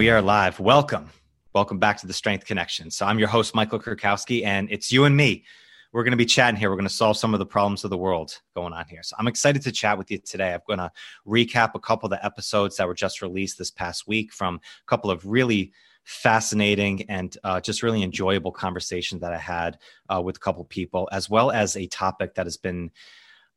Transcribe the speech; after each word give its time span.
we 0.00 0.08
are 0.08 0.22
live. 0.22 0.58
Welcome. 0.58 1.10
Welcome 1.54 1.78
back 1.78 1.98
to 1.98 2.06
the 2.06 2.14
Strength 2.14 2.46
Connection. 2.46 2.90
So, 2.90 3.04
I'm 3.04 3.18
your 3.18 3.28
host, 3.28 3.54
Michael 3.54 3.78
Kurkowski, 3.78 4.46
and 4.46 4.66
it's 4.70 4.90
you 4.90 5.04
and 5.04 5.14
me. 5.14 5.44
We're 5.92 6.04
going 6.04 6.12
to 6.12 6.16
be 6.16 6.24
chatting 6.24 6.58
here. 6.58 6.70
We're 6.70 6.76
going 6.76 6.88
to 6.88 6.94
solve 6.94 7.18
some 7.18 7.34
of 7.34 7.38
the 7.38 7.44
problems 7.44 7.84
of 7.84 7.90
the 7.90 7.98
world 7.98 8.40
going 8.56 8.72
on 8.72 8.86
here. 8.88 9.02
So, 9.02 9.14
I'm 9.18 9.28
excited 9.28 9.60
to 9.60 9.70
chat 9.70 9.98
with 9.98 10.10
you 10.10 10.16
today. 10.16 10.54
I'm 10.54 10.60
going 10.66 10.78
to 10.78 10.90
recap 11.26 11.72
a 11.74 11.80
couple 11.80 12.06
of 12.06 12.12
the 12.12 12.24
episodes 12.24 12.78
that 12.78 12.86
were 12.86 12.94
just 12.94 13.20
released 13.20 13.58
this 13.58 13.70
past 13.70 14.08
week 14.08 14.32
from 14.32 14.54
a 14.54 14.86
couple 14.86 15.10
of 15.10 15.26
really 15.26 15.70
fascinating 16.04 17.02
and 17.10 17.36
uh, 17.44 17.60
just 17.60 17.82
really 17.82 18.02
enjoyable 18.02 18.52
conversations 18.52 19.20
that 19.20 19.34
I 19.34 19.38
had 19.38 19.76
uh, 20.08 20.22
with 20.22 20.36
a 20.36 20.40
couple 20.40 20.64
people, 20.64 21.10
as 21.12 21.28
well 21.28 21.50
as 21.50 21.76
a 21.76 21.86
topic 21.88 22.36
that 22.36 22.46
has 22.46 22.56
been 22.56 22.90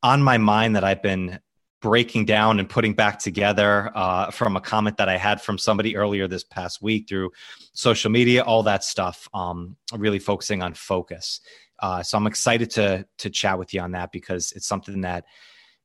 on 0.04 0.22
my 0.22 0.38
mind 0.38 0.76
that 0.76 0.84
I've 0.84 1.02
been 1.02 1.40
breaking 1.84 2.24
down 2.24 2.60
and 2.62 2.70
putting 2.70 2.94
back 2.94 3.20
together 3.20 3.92
uh, 3.94 4.32
from 4.32 4.56
a 4.56 4.62
comment 4.62 4.96
that 4.96 5.10
I 5.10 5.18
had 5.18 5.42
from 5.42 5.58
somebody 5.58 5.98
earlier 5.98 6.30
this 6.30 6.46
past 6.46 6.82
week 6.82 7.10
through 7.10 7.32
social 7.74 8.10
media, 8.10 8.42
all 8.42 8.64
that 8.64 8.86
stuff. 8.86 9.28
Um, 9.34 9.76
really 9.94 10.18
focusing 10.18 10.64
on 10.64 10.74
focus. 10.74 11.42
Uh, 11.80 12.02
so 12.02 12.18
I'm 12.18 12.26
excited 12.26 12.72
to 12.72 13.06
to 13.18 13.30
chat 13.30 13.60
with 13.60 13.74
you 13.74 13.82
on 13.82 13.92
that 13.92 14.14
because 14.14 14.54
it's 14.54 14.66
something 14.66 15.02
that 15.02 15.26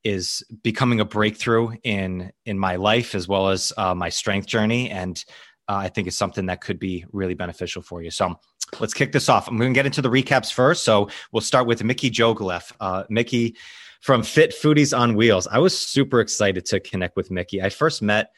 is 0.05 0.45
becoming 0.63 1.01
a 1.01 1.05
breakthrough 1.05 1.73
in 1.83 2.33
in 2.47 2.59
my 2.59 2.77
life 2.77 3.17
as 3.17 3.27
well 3.27 3.49
as 3.49 3.73
uh, 3.77 3.95
my 3.95 4.09
strength 4.09 4.47
journey, 4.47 4.91
and 4.91 5.25
uh, 5.69 5.79
I 5.79 5.89
think 5.89 6.07
it's 6.07 6.17
something 6.17 6.47
that 6.47 6.61
could 6.61 6.79
be 6.79 7.05
really 7.11 7.35
beneficial 7.35 7.83
for 7.83 8.03
you. 8.03 8.13
So 8.13 8.39
let's 8.79 8.95
kick 8.95 9.11
this 9.11 9.29
off. 9.29 9.49
I'm 9.49 9.59
going 9.59 9.75
to 9.75 9.79
get 9.79 9.87
into 9.87 10.01
the 10.01 10.11
recaps 10.11 10.53
first. 10.53 10.85
So 10.85 11.09
we'll 11.33 11.41
start 11.41 11.67
with 11.67 11.83
Mickey 11.83 12.09
Jogoleff. 12.09 12.71
Uh, 12.79 13.03
Mickey 13.11 13.57
from 14.01 14.23
Fit 14.23 14.53
Foodies 14.53 14.97
on 14.97 15.15
Wheels. 15.15 15.47
I 15.47 15.59
was 15.59 15.77
super 15.77 16.21
excited 16.21 16.65
to 16.67 16.81
connect 16.81 17.17
with 17.17 17.31
Mickey. 17.31 17.63
I 17.63 17.69
first 17.69 18.03
met 18.03 18.31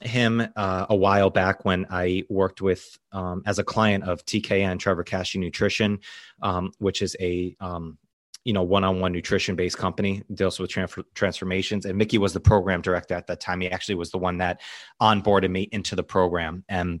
him 0.00 0.46
uh, 0.56 0.86
a 0.88 0.96
while 0.96 1.30
back 1.30 1.64
when 1.64 1.86
I 1.90 2.24
worked 2.28 2.60
with 2.60 2.98
um, 3.12 3.42
as 3.46 3.58
a 3.58 3.64
client 3.64 4.04
of 4.04 4.24
TKN 4.24 4.78
Trevor 4.78 5.04
Kashey 5.04 5.38
Nutrition, 5.38 5.98
um, 6.42 6.72
which 6.78 7.02
is 7.02 7.16
a 7.20 7.56
um, 7.60 7.98
you 8.44 8.52
know 8.52 8.62
one-on-one 8.62 9.12
nutrition 9.12 9.54
based 9.54 9.78
company 9.78 10.22
deals 10.34 10.58
with 10.58 10.70
transfer- 10.70 11.04
transformations 11.14 11.84
and 11.84 11.96
mickey 11.96 12.18
was 12.18 12.32
the 12.32 12.40
program 12.40 12.80
director 12.80 13.14
at 13.14 13.26
that 13.26 13.40
time 13.40 13.60
he 13.60 13.70
actually 13.70 13.94
was 13.94 14.10
the 14.10 14.18
one 14.18 14.38
that 14.38 14.60
onboarded 15.00 15.50
me 15.50 15.68
into 15.72 15.94
the 15.94 16.02
program 16.02 16.64
and 16.68 17.00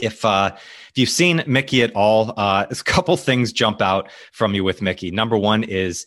if 0.00 0.24
uh, 0.24 0.50
if 0.54 0.92
you've 0.96 1.08
seen 1.08 1.42
mickey 1.46 1.82
at 1.82 1.94
all 1.94 2.34
uh, 2.36 2.66
a 2.70 2.74
couple 2.76 3.16
things 3.16 3.52
jump 3.52 3.80
out 3.80 4.10
from 4.32 4.54
you 4.54 4.64
with 4.64 4.82
mickey 4.82 5.10
number 5.10 5.36
one 5.36 5.62
is 5.62 6.06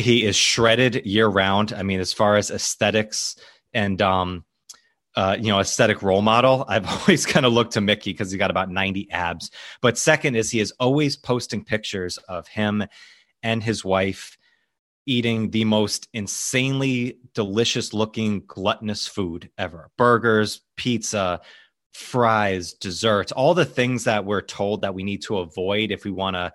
he 0.00 0.24
is 0.24 0.36
shredded 0.36 1.06
year 1.06 1.28
round. 1.28 1.72
I 1.72 1.82
mean, 1.82 2.00
as 2.00 2.12
far 2.12 2.36
as 2.36 2.50
aesthetics 2.50 3.36
and 3.72 4.00
um, 4.02 4.44
uh, 5.16 5.36
you 5.38 5.48
know, 5.48 5.60
aesthetic 5.60 6.02
role 6.02 6.22
model, 6.22 6.64
I've 6.68 6.86
always 6.86 7.26
kind 7.26 7.46
of 7.46 7.52
looked 7.52 7.72
to 7.72 7.80
Mickey 7.80 8.12
because 8.12 8.30
he 8.30 8.38
got 8.38 8.50
about 8.50 8.70
90 8.70 9.10
abs. 9.10 9.50
But 9.80 9.98
second 9.98 10.36
is 10.36 10.50
he 10.50 10.60
is 10.60 10.72
always 10.80 11.16
posting 11.16 11.64
pictures 11.64 12.16
of 12.28 12.48
him 12.48 12.84
and 13.42 13.62
his 13.62 13.84
wife 13.84 14.36
eating 15.06 15.50
the 15.50 15.64
most 15.64 16.08
insanely 16.12 17.18
delicious 17.34 17.92
looking 17.92 18.42
gluttonous 18.46 19.08
food 19.08 19.50
ever 19.58 19.90
burgers, 19.96 20.60
pizza, 20.76 21.40
fries, 21.92 22.74
desserts, 22.74 23.32
all 23.32 23.54
the 23.54 23.64
things 23.64 24.04
that 24.04 24.24
we're 24.24 24.42
told 24.42 24.82
that 24.82 24.94
we 24.94 25.02
need 25.02 25.22
to 25.22 25.38
avoid 25.38 25.90
if 25.90 26.04
we 26.04 26.10
want 26.10 26.36
to 26.36 26.52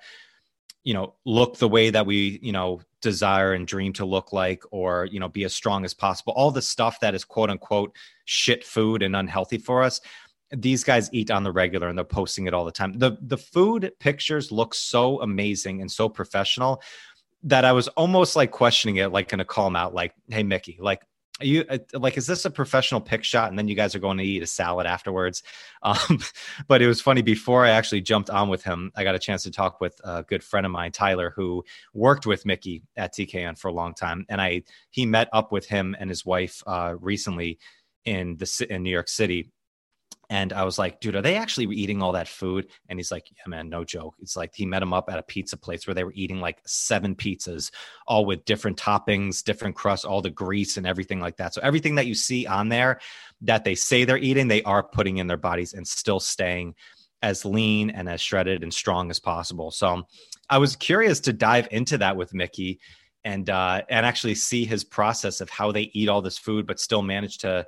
you 0.85 0.93
know 0.93 1.13
look 1.25 1.57
the 1.57 1.67
way 1.67 1.89
that 1.89 2.05
we 2.05 2.39
you 2.41 2.53
know 2.53 2.79
desire 3.01 3.53
and 3.53 3.67
dream 3.67 3.91
to 3.93 4.05
look 4.05 4.31
like 4.31 4.63
or 4.71 5.05
you 5.11 5.19
know 5.19 5.27
be 5.27 5.43
as 5.43 5.53
strong 5.53 5.83
as 5.83 5.93
possible. 5.93 6.33
All 6.37 6.51
the 6.51 6.61
stuff 6.61 7.01
that 7.01 7.13
is 7.13 7.25
quote 7.25 7.49
unquote 7.49 7.93
shit 8.23 8.63
food 8.63 9.03
and 9.03 9.15
unhealthy 9.15 9.57
for 9.57 9.83
us 9.83 9.99
these 10.51 10.83
guys 10.83 11.09
eat 11.11 11.31
on 11.31 11.43
the 11.43 11.51
regular 11.51 11.89
and 11.89 11.97
they're 11.97 12.05
posting 12.05 12.45
it 12.45 12.53
all 12.53 12.63
the 12.63 12.71
time. 12.71 12.93
The 12.93 13.17
the 13.19 13.37
food 13.37 13.91
pictures 13.99 14.51
look 14.51 14.73
so 14.73 15.19
amazing 15.21 15.81
and 15.81 15.91
so 15.91 16.07
professional 16.07 16.81
that 17.45 17.63
i 17.63 17.71
was 17.71 17.87
almost 17.89 18.35
like 18.35 18.51
questioning 18.51 18.97
it 18.97 19.11
like 19.11 19.29
gonna 19.29 19.45
call 19.45 19.73
out 19.77 19.93
like 19.93 20.13
hey 20.29 20.43
mickey 20.43 20.77
like 20.81 21.01
you 21.41 21.65
uh, 21.69 21.77
like 21.93 22.17
is 22.17 22.27
this 22.27 22.45
a 22.45 22.49
professional 22.49 23.01
pick 23.01 23.23
shot 23.23 23.49
and 23.49 23.59
then 23.59 23.67
you 23.67 23.75
guys 23.75 23.93
are 23.93 23.99
going 23.99 24.17
to 24.17 24.23
eat 24.23 24.41
a 24.43 24.47
salad 24.47 24.87
afterwards? 24.87 25.43
Um, 25.83 26.19
but 26.67 26.81
it 26.81 26.87
was 26.87 26.99
funny 26.99 27.21
before 27.21 27.63
i 27.63 27.69
actually 27.69 28.01
jumped 28.01 28.31
on 28.31 28.49
with 28.49 28.63
him 28.63 28.91
i 28.95 29.03
got 29.03 29.13
a 29.13 29.19
chance 29.19 29.43
to 29.43 29.51
talk 29.51 29.79
with 29.79 30.01
a 30.03 30.23
good 30.23 30.43
friend 30.43 30.65
of 30.65 30.71
mine 30.71 30.91
tyler 30.91 31.31
who 31.35 31.63
worked 31.93 32.25
with 32.25 32.43
mickey 32.43 32.81
at 32.97 33.13
tkn 33.13 33.55
for 33.55 33.67
a 33.67 33.73
long 33.73 33.93
time. 33.93 34.25
And 34.27 34.41
i 34.41 34.63
he 34.89 35.05
met 35.05 35.29
up 35.31 35.51
with 35.51 35.67
him 35.67 35.95
and 35.99 36.09
his 36.09 36.25
wife 36.25 36.63
uh, 36.65 36.95
recently 36.99 37.59
in 38.03 38.37
the 38.37 38.67
in 38.67 38.81
new 38.81 38.89
york 38.89 39.09
city 39.09 39.51
and 40.29 40.53
I 40.53 40.63
was 40.63 40.79
like, 40.79 40.99
dude, 40.99 41.15
are 41.15 41.21
they 41.21 41.35
actually 41.35 41.73
eating 41.75 42.01
all 42.01 42.13
that 42.13 42.27
food? 42.27 42.67
And 42.89 42.97
he's 42.97 43.11
like, 43.11 43.29
yeah, 43.35 43.47
man, 43.47 43.69
no 43.69 43.83
joke. 43.83 44.15
It's 44.19 44.35
like 44.35 44.55
he 44.55 44.65
met 44.65 44.81
him 44.81 44.93
up 44.93 45.09
at 45.09 45.19
a 45.19 45.23
pizza 45.23 45.57
place 45.57 45.85
where 45.85 45.93
they 45.93 46.03
were 46.03 46.13
eating 46.15 46.39
like 46.39 46.59
seven 46.65 47.15
pizzas, 47.15 47.71
all 48.07 48.25
with 48.25 48.45
different 48.45 48.77
toppings, 48.77 49.43
different 49.43 49.75
crusts, 49.75 50.05
all 50.05 50.21
the 50.21 50.29
grease 50.29 50.77
and 50.77 50.87
everything 50.87 51.19
like 51.19 51.37
that. 51.37 51.53
So 51.53 51.61
everything 51.61 51.95
that 51.95 52.07
you 52.07 52.15
see 52.15 52.47
on 52.47 52.69
there 52.69 52.99
that 53.41 53.63
they 53.63 53.75
say 53.75 54.03
they're 54.03 54.17
eating, 54.17 54.47
they 54.47 54.63
are 54.63 54.83
putting 54.83 55.17
in 55.17 55.27
their 55.27 55.37
bodies 55.37 55.73
and 55.73 55.87
still 55.87 56.19
staying 56.19 56.75
as 57.21 57.45
lean 57.45 57.89
and 57.89 58.09
as 58.09 58.21
shredded 58.21 58.63
and 58.63 58.73
strong 58.73 59.09
as 59.09 59.19
possible. 59.19 59.71
So 59.71 60.03
I 60.49 60.57
was 60.57 60.75
curious 60.75 61.19
to 61.21 61.33
dive 61.33 61.67
into 61.71 61.97
that 61.99 62.17
with 62.17 62.33
Mickey 62.33 62.79
and 63.23 63.49
uh, 63.49 63.81
and 63.89 64.05
actually 64.05 64.35
see 64.35 64.65
his 64.65 64.83
process 64.83 65.41
of 65.41 65.49
how 65.49 65.71
they 65.71 65.89
eat 65.93 66.09
all 66.09 66.21
this 66.21 66.37
food, 66.37 66.67
but 66.67 66.79
still 66.79 67.01
manage 67.01 67.39
to 67.39 67.65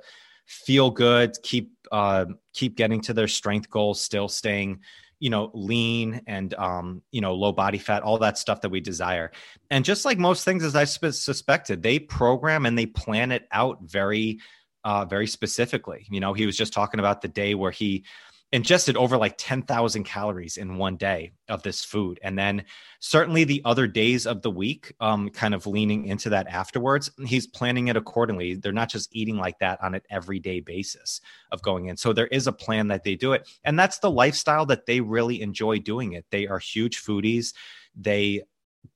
feel 0.48 0.90
good, 0.90 1.36
keep 1.42 1.70
uh, 1.92 2.24
keep 2.54 2.74
getting 2.74 3.00
to 3.02 3.12
their 3.12 3.28
strength 3.28 3.68
goals, 3.70 4.00
still 4.00 4.28
staying, 4.28 4.80
you 5.20 5.28
know, 5.30 5.50
lean 5.52 6.22
and 6.26 6.54
um, 6.54 7.02
you 7.12 7.20
know, 7.20 7.34
low 7.34 7.52
body 7.52 7.78
fat, 7.78 8.02
all 8.02 8.18
that 8.18 8.38
stuff 8.38 8.62
that 8.62 8.70
we 8.70 8.80
desire. 8.80 9.30
And 9.70 9.84
just 9.84 10.04
like 10.04 10.18
most 10.18 10.44
things, 10.44 10.64
as 10.64 10.74
I 10.74 10.84
suspected, 10.84 11.82
they 11.82 11.98
program 11.98 12.64
and 12.66 12.78
they 12.78 12.86
plan 12.86 13.30
it 13.30 13.46
out 13.52 13.78
very, 13.82 14.40
uh, 14.84 15.04
very 15.04 15.26
specifically. 15.26 16.06
You 16.10 16.20
know, 16.20 16.32
he 16.32 16.46
was 16.46 16.56
just 16.56 16.72
talking 16.72 16.98
about 16.98 17.20
the 17.20 17.28
day 17.28 17.54
where 17.54 17.70
he 17.70 18.04
ingested 18.50 18.96
over 18.96 19.18
like 19.18 19.34
10,000 19.36 20.04
calories 20.04 20.56
in 20.56 20.78
one 20.78 20.96
day 20.96 21.32
of 21.48 21.62
this 21.62 21.84
food. 21.84 22.18
And 22.22 22.38
then 22.38 22.64
certainly 22.98 23.44
the 23.44 23.60
other 23.64 23.86
days 23.86 24.26
of 24.26 24.40
the 24.40 24.50
week, 24.50 24.94
um, 25.00 25.28
kind 25.28 25.54
of 25.54 25.66
leaning 25.66 26.06
into 26.06 26.30
that 26.30 26.46
afterwards, 26.48 27.10
he's 27.26 27.46
planning 27.46 27.88
it 27.88 27.96
accordingly. 27.96 28.54
They're 28.54 28.72
not 28.72 28.88
just 28.88 29.14
eating 29.14 29.36
like 29.36 29.58
that 29.58 29.82
on 29.82 29.94
an 29.94 30.00
everyday 30.10 30.60
basis 30.60 31.20
of 31.52 31.60
going 31.60 31.86
in. 31.86 31.98
So 31.98 32.14
there 32.14 32.28
is 32.28 32.46
a 32.46 32.52
plan 32.52 32.88
that 32.88 33.04
they 33.04 33.16
do 33.16 33.34
it. 33.34 33.46
And 33.64 33.78
that's 33.78 33.98
the 33.98 34.10
lifestyle 34.10 34.64
that 34.66 34.86
they 34.86 35.00
really 35.00 35.42
enjoy 35.42 35.80
doing 35.80 36.14
it. 36.14 36.24
They 36.30 36.46
are 36.46 36.58
huge 36.58 37.04
foodies. 37.04 37.52
They 37.94 38.44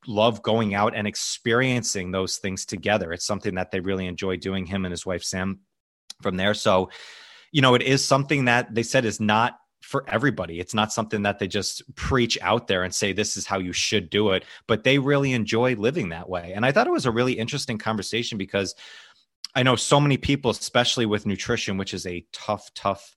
love 0.07 0.43
going 0.43 0.75
out 0.75 0.95
and 0.97 1.07
experiencing 1.07 2.11
those 2.11 2.39
things 2.39 2.65
together. 2.65 3.13
It's 3.13 3.27
something 3.27 3.57
that 3.57 3.71
they 3.71 3.81
really 3.81 4.07
enjoy 4.07 4.39
doing, 4.39 4.65
him 4.65 4.87
and 4.87 4.93
his 4.93 5.05
wife, 5.05 5.23
Sam, 5.23 5.61
from 6.23 6.37
there. 6.37 6.55
So, 6.55 6.89
you 7.53 7.63
know, 7.63 7.75
it 7.75 7.83
is 7.83 8.05
something 8.05 8.47
that 8.47 8.75
they 8.75 8.83
said 8.83 9.05
is 9.05 9.21
not 9.21 9.59
for 9.83 10.05
everybody. 10.09 10.59
It's 10.59 10.75
not 10.75 10.93
something 10.93 11.23
that 11.23 11.39
they 11.39 11.47
just 11.47 11.95
preach 11.95 12.39
out 12.41 12.67
there 12.67 12.83
and 12.83 12.95
say, 12.95 13.13
this 13.13 13.37
is 13.37 13.47
how 13.47 13.59
you 13.59 13.73
should 13.73 14.11
do 14.11 14.31
it, 14.31 14.45
but 14.67 14.85
they 14.85 14.99
really 14.99 15.33
enjoy 15.33 15.75
living 15.75 16.09
that 16.09 16.29
way. 16.29 16.53
And 16.55 16.65
I 16.65 16.73
thought 16.73 16.87
it 16.87 16.93
was 16.93 17.07
a 17.07 17.11
really 17.11 17.35
interesting 17.35 17.79
conversation 17.79 18.39
because 18.39 18.75
I 19.55 19.63
know 19.63 19.77
so 19.77 20.01
many 20.01 20.17
people, 20.17 20.51
especially 20.51 21.05
with 21.05 21.27
nutrition, 21.27 21.77
which 21.77 21.93
is 21.93 22.07
a 22.07 22.25
tough, 22.33 22.73
tough 22.75 23.15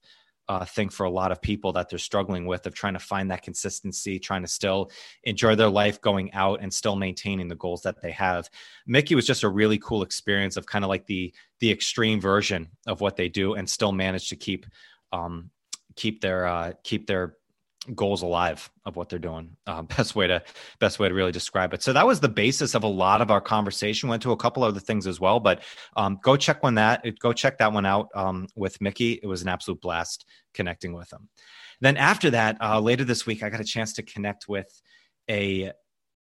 uh, 0.48 0.64
thing 0.64 0.88
for 0.88 1.04
a 1.04 1.10
lot 1.10 1.32
of 1.32 1.42
people 1.42 1.72
that 1.72 1.88
they're 1.88 1.98
struggling 1.98 2.46
with 2.46 2.66
of 2.66 2.74
trying 2.74 2.92
to 2.92 3.00
find 3.00 3.30
that 3.30 3.42
consistency, 3.42 4.18
trying 4.18 4.42
to 4.42 4.48
still 4.48 4.90
enjoy 5.24 5.54
their 5.54 5.68
life 5.68 6.00
going 6.00 6.32
out 6.34 6.60
and 6.62 6.72
still 6.72 6.96
maintaining 6.96 7.48
the 7.48 7.56
goals 7.56 7.82
that 7.82 8.00
they 8.00 8.12
have. 8.12 8.48
Mickey 8.86 9.14
was 9.14 9.26
just 9.26 9.42
a 9.42 9.48
really 9.48 9.78
cool 9.78 10.02
experience 10.02 10.56
of 10.56 10.66
kind 10.66 10.84
of 10.84 10.88
like 10.88 11.06
the 11.06 11.34
the 11.60 11.70
extreme 11.70 12.20
version 12.20 12.68
of 12.86 13.00
what 13.00 13.16
they 13.16 13.28
do 13.28 13.54
and 13.54 13.68
still 13.68 13.92
manage 13.92 14.28
to 14.28 14.36
keep 14.36 14.66
um, 15.12 15.50
keep 15.96 16.20
their 16.20 16.46
uh, 16.46 16.72
keep 16.84 17.06
their 17.06 17.36
goals 17.94 18.22
alive 18.22 18.70
of 18.84 18.96
what 18.96 19.08
they're 19.08 19.18
doing 19.18 19.56
uh, 19.66 19.82
best 19.96 20.14
way 20.14 20.26
to 20.26 20.42
best 20.78 20.98
way 20.98 21.08
to 21.08 21.14
really 21.14 21.32
describe 21.32 21.74
it. 21.74 21.82
So 21.82 21.92
that 21.92 22.06
was 22.06 22.20
the 22.20 22.28
basis 22.28 22.74
of 22.74 22.82
a 22.82 22.88
lot 22.88 23.20
of 23.20 23.30
our 23.30 23.40
conversation. 23.40 24.08
Went 24.08 24.22
to 24.22 24.32
a 24.32 24.36
couple 24.36 24.64
other 24.64 24.80
things 24.80 25.06
as 25.06 25.20
well 25.20 25.40
but 25.40 25.62
um, 25.96 26.18
go 26.22 26.36
check 26.36 26.62
one 26.62 26.74
that 26.76 27.04
go 27.20 27.32
check 27.32 27.58
that 27.58 27.72
one 27.72 27.86
out 27.86 28.08
um, 28.14 28.48
with 28.56 28.80
mickey. 28.80 29.20
It 29.22 29.26
was 29.26 29.42
an 29.42 29.48
absolute 29.48 29.80
blast 29.80 30.26
connecting 30.54 30.92
with 30.92 31.12
him. 31.12 31.28
Then 31.80 31.96
after 31.96 32.30
that 32.30 32.56
uh, 32.60 32.80
later 32.80 33.04
this 33.04 33.26
week 33.26 33.42
i 33.42 33.50
got 33.50 33.60
a 33.60 33.64
chance 33.64 33.92
to 33.94 34.02
connect 34.02 34.48
with 34.48 34.80
a 35.28 35.72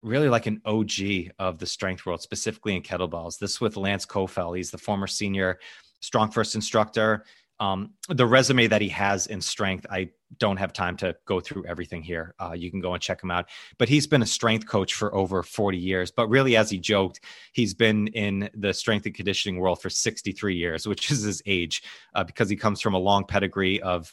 really 0.01 0.29
like 0.29 0.47
an 0.47 0.61
og 0.65 0.91
of 1.39 1.59
the 1.59 1.65
strength 1.65 2.05
world 2.05 2.21
specifically 2.21 2.75
in 2.75 2.81
kettlebells 2.81 3.39
this 3.39 3.61
with 3.61 3.77
lance 3.77 4.05
Coffel 4.05 4.53
he's 4.53 4.71
the 4.71 4.77
former 4.77 5.07
senior 5.07 5.59
StrongFirst 6.03 6.55
instructor 6.55 7.23
um, 7.59 7.93
the 8.09 8.25
resume 8.25 8.67
that 8.67 8.81
he 8.81 8.89
has 8.89 9.27
in 9.27 9.39
strength, 9.39 9.85
I 9.89 10.09
don't 10.39 10.57
have 10.57 10.73
time 10.73 10.97
to 10.97 11.15
go 11.25 11.39
through 11.39 11.65
everything 11.65 12.01
here. 12.01 12.33
Uh, 12.39 12.53
you 12.53 12.71
can 12.71 12.81
go 12.81 12.93
and 12.93 13.01
check 13.01 13.21
him 13.21 13.31
out. 13.31 13.49
But 13.77 13.89
he's 13.89 14.07
been 14.07 14.21
a 14.21 14.27
strength 14.27 14.67
coach 14.67 14.93
for 14.93 15.13
over 15.15 15.43
40 15.43 15.77
years. 15.77 16.11
But 16.11 16.27
really, 16.29 16.55
as 16.55 16.69
he 16.69 16.79
joked, 16.79 17.21
he's 17.53 17.73
been 17.73 18.07
in 18.07 18.49
the 18.55 18.73
strength 18.73 19.05
and 19.05 19.15
conditioning 19.15 19.59
world 19.59 19.81
for 19.81 19.89
63 19.89 20.55
years, 20.55 20.87
which 20.87 21.11
is 21.11 21.21
his 21.21 21.41
age, 21.45 21.83
uh, 22.15 22.23
because 22.23 22.49
he 22.49 22.55
comes 22.55 22.81
from 22.81 22.95
a 22.95 22.99
long 22.99 23.25
pedigree 23.25 23.81
of 23.81 24.11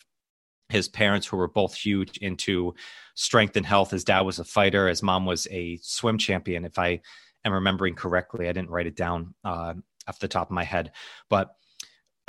his 0.70 0.88
parents 0.88 1.26
who 1.26 1.36
were 1.36 1.48
both 1.48 1.74
huge 1.74 2.16
into 2.18 2.74
strength 3.14 3.56
and 3.56 3.66
health 3.66 3.90
his 3.90 4.04
dad 4.04 4.20
was 4.20 4.38
a 4.38 4.44
fighter 4.44 4.88
his 4.88 5.02
mom 5.02 5.26
was 5.26 5.48
a 5.50 5.76
swim 5.82 6.16
champion 6.16 6.64
if 6.64 6.78
i 6.78 7.00
am 7.44 7.52
remembering 7.52 7.94
correctly 7.94 8.48
i 8.48 8.52
didn't 8.52 8.70
write 8.70 8.86
it 8.86 8.96
down 8.96 9.34
uh, 9.44 9.74
off 10.06 10.18
the 10.20 10.28
top 10.28 10.48
of 10.48 10.52
my 10.52 10.64
head 10.64 10.92
but 11.28 11.56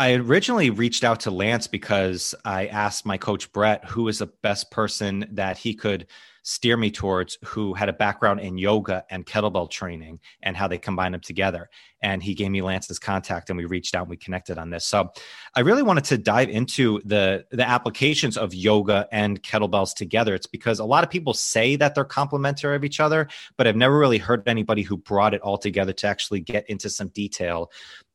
I 0.01 0.13
originally 0.13 0.71
reached 0.71 1.03
out 1.03 1.19
to 1.19 1.29
Lance 1.29 1.67
because 1.67 2.33
I 2.43 2.65
asked 2.65 3.05
my 3.05 3.17
coach 3.17 3.53
Brett 3.53 3.85
who 3.85 4.07
is 4.07 4.17
the 4.17 4.25
best 4.25 4.71
person 4.71 5.27
that 5.33 5.59
he 5.59 5.75
could 5.75 6.07
steer 6.41 6.75
me 6.75 6.89
towards 6.89 7.37
who 7.45 7.75
had 7.75 7.87
a 7.87 7.93
background 7.93 8.39
in 8.39 8.57
yoga 8.57 9.05
and 9.11 9.27
kettlebell 9.27 9.69
training 9.69 10.19
and 10.41 10.57
how 10.57 10.67
they 10.67 10.79
combine 10.79 11.11
them 11.11 11.21
together. 11.21 11.69
And 12.01 12.23
he 12.23 12.33
gave 12.33 12.49
me 12.49 12.63
Lance's 12.63 12.97
contact 12.97 13.51
and 13.51 13.57
we 13.57 13.65
reached 13.65 13.93
out 13.93 14.01
and 14.01 14.09
we 14.09 14.17
connected 14.17 14.57
on 14.57 14.71
this. 14.71 14.87
So 14.87 15.11
I 15.53 15.59
really 15.59 15.83
wanted 15.83 16.05
to 16.05 16.17
dive 16.17 16.49
into 16.49 16.99
the 17.05 17.45
the 17.51 17.69
applications 17.69 18.37
of 18.37 18.55
yoga 18.55 19.07
and 19.11 19.43
kettlebells 19.43 19.93
together. 19.93 20.33
It's 20.33 20.47
because 20.47 20.79
a 20.79 20.83
lot 20.83 21.03
of 21.03 21.11
people 21.11 21.35
say 21.35 21.75
that 21.75 21.93
they're 21.93 22.05
complementary 22.05 22.75
of 22.75 22.83
each 22.83 22.99
other, 22.99 23.27
but 23.55 23.67
I've 23.67 23.75
never 23.75 23.99
really 23.99 24.17
heard 24.17 24.41
anybody 24.47 24.81
who 24.81 24.97
brought 24.97 25.35
it 25.35 25.41
all 25.41 25.59
together 25.59 25.93
to 25.93 26.07
actually 26.07 26.39
get 26.39 26.67
into 26.71 26.89
some 26.89 27.09
detail 27.09 27.69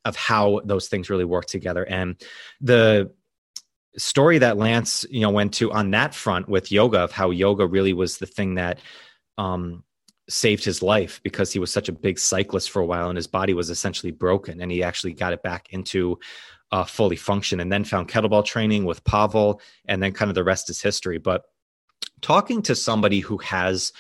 of 0.07 0.17
how 0.17 0.61
those 0.65 0.89
things 0.89 1.11
really 1.11 1.25
work 1.25 1.47
together. 1.47 1.85
And 1.85 2.17
the 2.61 3.11
story 3.99 4.39
that 4.39 4.57
Lance, 4.57 5.05
you 5.11 5.21
know, 5.21 5.31
went 5.31 5.53
to 5.55 5.73
on 5.73 5.91
that 5.91 6.15
front 6.15 6.49
with 6.49 6.71
yoga 6.73 7.01
of 7.01 7.13
how 7.13 7.31
yoga 7.31 7.67
really 7.67 7.93
was 7.93 8.19
the 8.19 8.27
thing 8.27 8.55
that 8.55 8.79
um, 9.37 9.83
saved 10.29 10.65
his 10.65 10.81
life 10.81 11.21
because 11.25 11.53
he 11.53 11.59
was 11.59 11.73
such 11.73 11.89
a 11.89 11.93
big 11.93 12.19
cyclist 12.19 12.71
for 12.71 12.81
a 12.81 12.87
while 12.87 13.09
and 13.09 13.17
his 13.17 13.27
body 13.27 13.53
was 13.53 13.69
essentially 13.69 14.13
broken 14.13 14.61
and 14.61 14.71
he 14.71 14.83
actually 14.83 15.13
got 15.13 15.33
it 15.33 15.43
back 15.43 15.67
into 15.71 16.19
uh, 16.73 16.85
fully 16.85 17.17
function 17.17 17.61
and 17.61 17.71
then 17.71 17.85
found 17.85 18.09
kettlebell 18.09 18.45
training 18.45 18.85
with 18.85 19.05
Pavel 19.05 19.61
and 19.87 20.03
then 20.03 20.13
kind 20.13 20.31
of 20.31 20.37
the 20.37 20.45
rest 20.45 20.71
is 20.71 20.81
history. 20.81 21.19
But 21.19 21.43
talking 22.23 22.63
to 22.63 22.75
somebody 22.77 23.21
who 23.21 23.39
has 23.39 23.93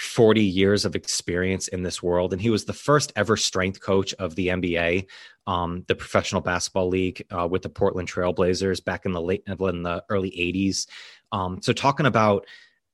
40 0.00 0.42
years 0.42 0.86
of 0.86 0.96
experience 0.96 1.68
in 1.68 1.82
this 1.82 2.02
world. 2.02 2.32
And 2.32 2.40
he 2.40 2.48
was 2.48 2.64
the 2.64 2.72
first 2.72 3.12
ever 3.16 3.36
strength 3.36 3.82
coach 3.82 4.14
of 4.14 4.34
the 4.34 4.48
NBA, 4.48 5.06
um, 5.46 5.84
the 5.88 5.94
professional 5.94 6.40
basketball 6.40 6.88
league 6.88 7.22
uh, 7.30 7.46
with 7.46 7.60
the 7.60 7.68
Portland 7.68 8.08
Trailblazers 8.08 8.82
back 8.82 9.04
in 9.04 9.12
the 9.12 9.20
late, 9.20 9.42
in 9.46 9.82
the 9.82 10.02
early 10.08 10.30
80s. 10.30 10.86
Um, 11.32 11.60
so 11.60 11.74
talking 11.74 12.06
about 12.06 12.46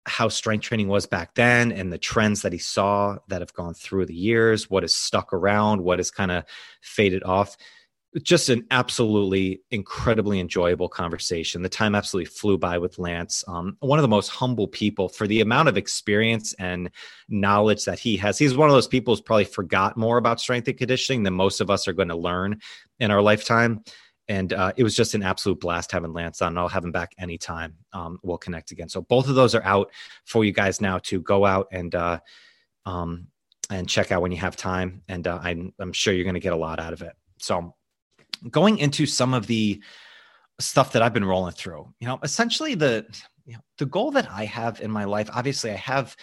how 0.04 0.28
strength 0.28 0.64
training 0.64 0.88
was 0.88 1.06
back 1.06 1.34
then 1.34 1.70
and 1.70 1.92
the 1.92 1.98
trends 1.98 2.42
that 2.42 2.52
he 2.52 2.58
saw 2.58 3.16
that 3.28 3.40
have 3.40 3.54
gone 3.54 3.74
through 3.74 4.06
the 4.06 4.14
years, 4.14 4.68
what 4.68 4.82
has 4.82 4.94
stuck 4.94 5.32
around, 5.32 5.82
what 5.82 6.00
has 6.00 6.10
kind 6.10 6.32
of 6.32 6.44
faded 6.80 7.22
off 7.22 7.56
just 8.22 8.48
an 8.48 8.66
absolutely 8.70 9.60
incredibly 9.70 10.40
enjoyable 10.40 10.88
conversation. 10.88 11.62
The 11.62 11.68
time 11.68 11.94
absolutely 11.94 12.30
flew 12.30 12.56
by 12.56 12.78
with 12.78 12.98
Lance. 12.98 13.44
Um, 13.46 13.76
one 13.80 13.98
of 13.98 14.02
the 14.02 14.08
most 14.08 14.28
humble 14.28 14.68
people 14.68 15.08
for 15.08 15.26
the 15.26 15.40
amount 15.40 15.68
of 15.68 15.76
experience 15.76 16.54
and 16.54 16.90
knowledge 17.28 17.84
that 17.84 17.98
he 17.98 18.16
has. 18.16 18.38
He's 18.38 18.56
one 18.56 18.68
of 18.68 18.74
those 18.74 18.88
people 18.88 19.12
who's 19.12 19.20
probably 19.20 19.44
forgot 19.44 19.96
more 19.96 20.18
about 20.18 20.40
strength 20.40 20.68
and 20.68 20.78
conditioning 20.78 21.22
than 21.22 21.34
most 21.34 21.60
of 21.60 21.70
us 21.70 21.86
are 21.86 21.92
going 21.92 22.08
to 22.08 22.16
learn 22.16 22.60
in 23.00 23.10
our 23.10 23.20
lifetime. 23.20 23.82
And 24.28 24.52
uh, 24.52 24.72
it 24.76 24.82
was 24.82 24.96
just 24.96 25.14
an 25.14 25.22
absolute 25.22 25.60
blast 25.60 25.92
having 25.92 26.12
Lance 26.12 26.42
on. 26.42 26.58
I'll 26.58 26.68
have 26.68 26.84
him 26.84 26.92
back 26.92 27.14
anytime. 27.18 27.74
Um, 27.92 28.18
we'll 28.22 28.38
connect 28.38 28.72
again. 28.72 28.88
So 28.88 29.02
both 29.02 29.28
of 29.28 29.34
those 29.34 29.54
are 29.54 29.62
out 29.62 29.92
for 30.24 30.44
you 30.44 30.52
guys 30.52 30.80
now 30.80 30.98
to 31.04 31.20
go 31.20 31.46
out 31.46 31.68
and 31.70 31.94
uh, 31.94 32.18
um, 32.86 33.28
and 33.70 33.88
check 33.88 34.10
out 34.10 34.22
when 34.22 34.32
you 34.32 34.38
have 34.38 34.56
time. 34.56 35.02
And 35.08 35.26
uh, 35.26 35.38
I'm, 35.42 35.72
I'm 35.78 35.92
sure 35.92 36.14
you're 36.14 36.24
going 36.24 36.34
to 36.34 36.40
get 36.40 36.52
a 36.52 36.56
lot 36.56 36.80
out 36.80 36.92
of 36.92 37.02
it. 37.02 37.12
So 37.38 37.74
going 38.50 38.78
into 38.78 39.06
some 39.06 39.34
of 39.34 39.46
the 39.46 39.82
stuff 40.60 40.92
that 40.92 41.02
I've 41.02 41.12
been 41.12 41.24
rolling 41.24 41.52
through, 41.52 41.92
you 42.00 42.06
know, 42.06 42.18
essentially 42.22 42.74
the 42.74 43.06
you 43.44 43.54
know, 43.54 43.60
the 43.78 43.86
goal 43.86 44.10
that 44.12 44.28
I 44.30 44.44
have 44.44 44.80
in 44.80 44.90
my 44.90 45.04
life, 45.04 45.30
obviously 45.32 45.70
I 45.70 45.76
have 45.76 46.16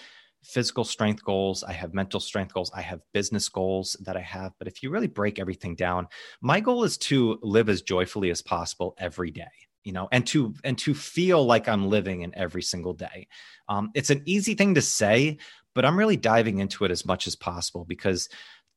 physical 0.43 0.83
strength 0.83 1.23
goals, 1.23 1.63
I 1.63 1.71
have 1.71 1.93
mental 1.93 2.19
strength 2.19 2.53
goals, 2.53 2.69
I 2.75 2.81
have 2.81 2.99
business 3.13 3.47
goals 3.47 3.95
that 4.01 4.17
I 4.17 4.21
have, 4.21 4.51
but 4.59 4.67
if 4.67 4.83
you 4.83 4.89
really 4.89 5.07
break 5.07 5.39
everything 5.39 5.75
down, 5.75 6.07
my 6.41 6.59
goal 6.59 6.83
is 6.83 6.97
to 6.97 7.39
live 7.41 7.69
as 7.69 7.81
joyfully 7.81 8.29
as 8.29 8.41
possible 8.41 8.95
every 8.97 9.31
day 9.31 9.47
you 9.83 9.91
know 9.91 10.07
and 10.11 10.25
to 10.25 10.53
and 10.63 10.77
to 10.77 10.93
feel 10.93 11.45
like 11.45 11.67
i'm 11.67 11.89
living 11.89 12.21
in 12.21 12.33
every 12.35 12.61
single 12.61 12.93
day. 12.93 13.27
Um, 13.67 13.91
it's 13.93 14.09
an 14.09 14.21
easy 14.25 14.55
thing 14.55 14.75
to 14.75 14.81
say 14.81 15.37
but 15.73 15.85
i'm 15.85 15.97
really 15.97 16.17
diving 16.17 16.59
into 16.59 16.85
it 16.85 16.91
as 16.91 17.05
much 17.05 17.27
as 17.27 17.35
possible 17.35 17.85
because 17.85 18.29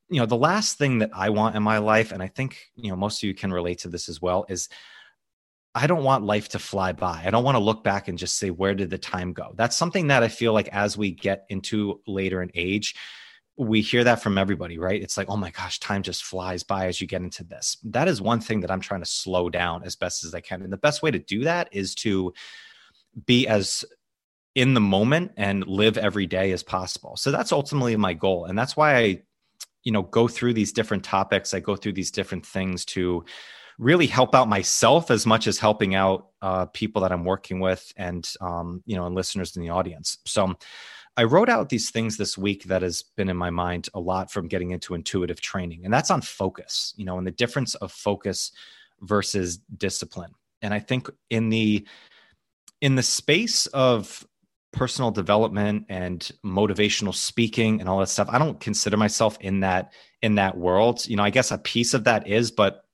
you 0.08 0.20
know 0.20 0.26
the 0.26 0.37
last 0.37 0.79
thing 0.79 0.99
that 0.99 1.11
i 1.12 1.31
want 1.31 1.56
in 1.56 1.62
my 1.62 1.79
life 1.79 2.12
and 2.12 2.23
i 2.23 2.29
think 2.29 2.70
you 2.76 2.91
know 2.91 2.97
most 2.97 3.23
of 3.23 3.26
you 3.26 3.35
can 3.35 3.53
relate 3.53 3.79
to 3.79 3.88
this 3.88 4.08
as 4.08 4.20
well 4.20 4.47
is 4.49 4.69
i 5.75 5.87
don't 5.87 6.05
want 6.05 6.25
life 6.25 6.49
to 6.49 6.58
fly 6.58 6.93
by. 6.93 7.23
I 7.26 7.31
don't 7.31 7.44
want 7.44 7.56
to 7.56 7.62
look 7.62 7.85
back 7.85 8.08
and 8.08 8.17
just 8.17 8.38
say 8.38 8.50
where 8.50 8.75
did 8.75 8.91
the 8.91 8.99
time 8.99 9.32
go? 9.32 9.53
That's 9.56 9.76
something 9.76 10.06
that 10.08 10.23
i 10.23 10.29
feel 10.29 10.53
like 10.53 10.69
as 10.69 10.97
we 10.97 11.11
get 11.11 11.44
into 11.49 12.00
later 12.06 12.43
in 12.43 12.50
age 12.55 12.94
we 13.58 13.81
hear 13.81 14.05
that 14.05 14.23
from 14.23 14.37
everybody 14.37 14.79
right? 14.79 15.03
It's 15.03 15.17
like 15.17 15.29
oh 15.29 15.37
my 15.37 15.50
gosh 15.50 15.81
time 15.81 16.03
just 16.03 16.25
flies 16.25 16.62
by 16.62 16.87
as 16.87 17.00
you 17.00 17.06
get 17.06 17.23
into 17.23 17.43
this. 17.43 17.79
That 17.85 18.09
is 18.09 18.20
one 18.23 18.41
thing 18.41 18.61
that 18.61 18.70
i'm 18.70 18.81
trying 18.81 19.02
to 19.02 19.11
slow 19.11 19.50
down 19.50 19.82
as 19.85 19.97
best 19.97 20.25
as 20.25 20.35
i 20.35 20.41
can 20.41 20.62
and 20.62 20.73
the 20.73 20.79
best 20.79 21.02
way 21.02 21.11
to 21.11 21.19
do 21.19 21.44
that 21.44 21.69
is 21.73 21.94
to 21.97 22.32
be 23.25 23.49
as 23.49 23.85
in 24.55 24.73
the 24.73 24.81
moment 24.81 25.32
and 25.37 25.67
live 25.67 25.99
every 25.99 26.26
day 26.26 26.50
as 26.52 26.62
possible. 26.62 27.14
So 27.17 27.31
that's 27.31 27.52
ultimately 27.52 27.94
my 27.97 28.14
goal 28.14 28.47
and 28.47 28.59
that's 28.59 28.76
why 28.76 28.97
i 28.97 29.23
you 29.87 29.93
know 29.93 30.03
go 30.03 30.27
through 30.27 30.53
these 30.53 30.73
different 30.73 31.05
topics 31.05 31.55
i 31.55 31.61
go 31.61 31.77
through 31.77 31.93
these 31.93 32.11
different 32.11 32.44
things 32.44 32.85
to 32.85 33.25
really 33.79 34.06
help 34.06 34.35
out 34.35 34.49
myself 34.49 35.11
as 35.11 35.27
much 35.27 35.47
as 35.47 35.59
helping 35.59 35.94
out 35.94 36.31
uh, 36.43 36.67
people 36.67 37.00
that 37.00 37.12
i'm 37.12 37.25
working 37.25 37.61
with 37.61 37.93
and 37.97 38.35
um, 38.41 38.83
you 38.85 38.97
know 38.97 39.06
and 39.06 39.15
listeners 39.15 39.56
in 39.56 39.62
the 39.62 39.71
audience. 39.71 40.19
So 40.27 40.55
i 41.17 41.23
wrote 41.23 41.49
out 41.49 41.69
these 41.69 41.91
things 41.91 42.17
this 42.17 42.37
week 42.37 42.65
that 42.65 42.83
has 42.83 43.03
been 43.17 43.29
in 43.29 43.37
my 43.37 43.50
mind 43.50 43.88
a 43.94 44.00
lot 44.00 44.31
from 44.31 44.49
getting 44.49 44.73
into 44.73 44.94
intuitive 44.94 45.41
training 45.41 45.85
and 45.85 45.94
that's 45.94 46.11
on 46.11 46.21
focus 46.21 46.93
you 46.97 47.05
know 47.05 47.17
and 47.19 47.27
the 47.27 47.31
difference 47.31 47.75
of 47.77 47.93
focus 47.93 48.53
versus 49.03 49.59
discipline. 49.77 50.33
And 50.62 50.75
i 50.75 50.81
think 50.81 51.09
in 51.31 51.49
the 51.50 51.87
in 52.81 52.97
the 52.97 53.03
space 53.03 53.67
of 53.69 54.27
personal 54.76 55.11
development 55.11 55.87
and 55.88 56.30
motivational 56.45 57.14
speaking 57.14 57.80
and 57.80 57.88
all 57.88 57.99
that 57.99 58.09
stuff 58.09 58.28
i 58.30 58.38
don't 58.38 58.61
consider 58.61 58.97
myself 58.97 59.38
in 59.40 59.61
that 59.61 59.92
in 60.23 60.37
that 60.37 60.56
world. 60.56 61.06
You 61.06 61.16
know 61.16 61.25
i 61.25 61.30
guess 61.30 61.50
a 61.50 61.59
piece 61.59 61.95
of 61.95 62.04
that 62.04 62.28
is 62.28 62.50
but 62.50 62.85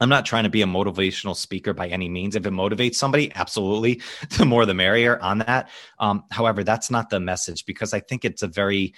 i'm 0.00 0.10
not 0.10 0.26
trying 0.26 0.44
to 0.44 0.50
be 0.50 0.62
a 0.62 0.66
motivational 0.66 1.34
speaker 1.34 1.72
by 1.72 1.88
any 1.88 2.08
means. 2.08 2.36
If 2.36 2.46
it 2.46 2.52
motivates 2.52 2.96
somebody 2.96 3.32
absolutely 3.34 4.02
the 4.36 4.44
more 4.44 4.66
the 4.66 4.74
merrier 4.74 5.18
on 5.20 5.38
that. 5.38 5.70
Um, 5.98 6.24
however 6.30 6.62
that's 6.62 6.90
not 6.90 7.08
the 7.08 7.18
message 7.18 7.64
because 7.64 7.94
i 7.94 8.00
think 8.00 8.24
it's 8.24 8.42
a 8.42 8.48
very 8.48 8.94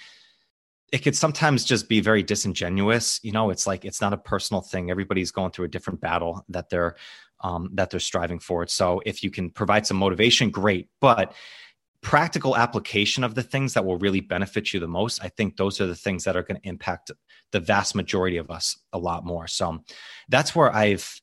it 0.91 0.99
could 0.99 1.15
sometimes 1.15 1.65
just 1.65 1.89
be 1.89 1.99
very 1.99 2.21
disingenuous. 2.21 3.19
You 3.23 3.31
know 3.31 3.49
it's 3.49 3.65
like 3.65 3.85
it's 3.85 4.01
not 4.01 4.13
a 4.13 4.17
personal 4.17 4.61
thing. 4.61 4.91
Everybody's 4.91 5.31
going 5.31 5.51
through 5.51 5.65
a 5.65 5.69
different 5.69 5.99
battle 5.99 6.45
that 6.49 6.69
they're 6.69 6.95
um, 7.41 7.69
that 7.73 7.89
they're 7.89 7.99
striving 7.99 8.39
for. 8.39 8.67
So 8.67 9.01
if 9.05 9.23
you 9.23 9.31
can 9.31 9.49
provide 9.49 9.85
some 9.85 9.97
motivation 9.97 10.49
great. 10.49 10.89
But 11.01 11.33
practical 12.05 12.55
application 12.55 13.23
of 13.23 13.33
the 13.33 13.41
things 13.41 13.73
that 13.73 13.83
will 13.83 13.97
really 13.97 14.21
benefit 14.21 14.71
you 14.71 14.79
the 14.79 14.87
most, 14.87 15.23
I 15.23 15.27
think 15.27 15.57
those 15.57 15.81
are 15.81 15.87
the 15.87 15.95
things 15.95 16.23
that 16.23 16.37
are 16.37 16.43
going 16.43 16.61
to 16.61 16.67
impact 16.67 17.09
the 17.51 17.59
vast 17.59 17.95
majority 17.95 18.37
of 18.37 18.51
us 18.51 18.77
a 18.93 18.99
lot 18.99 19.25
more. 19.25 19.47
So 19.47 19.83
that's 20.29 20.55
where 20.55 20.71
I've 20.71 21.19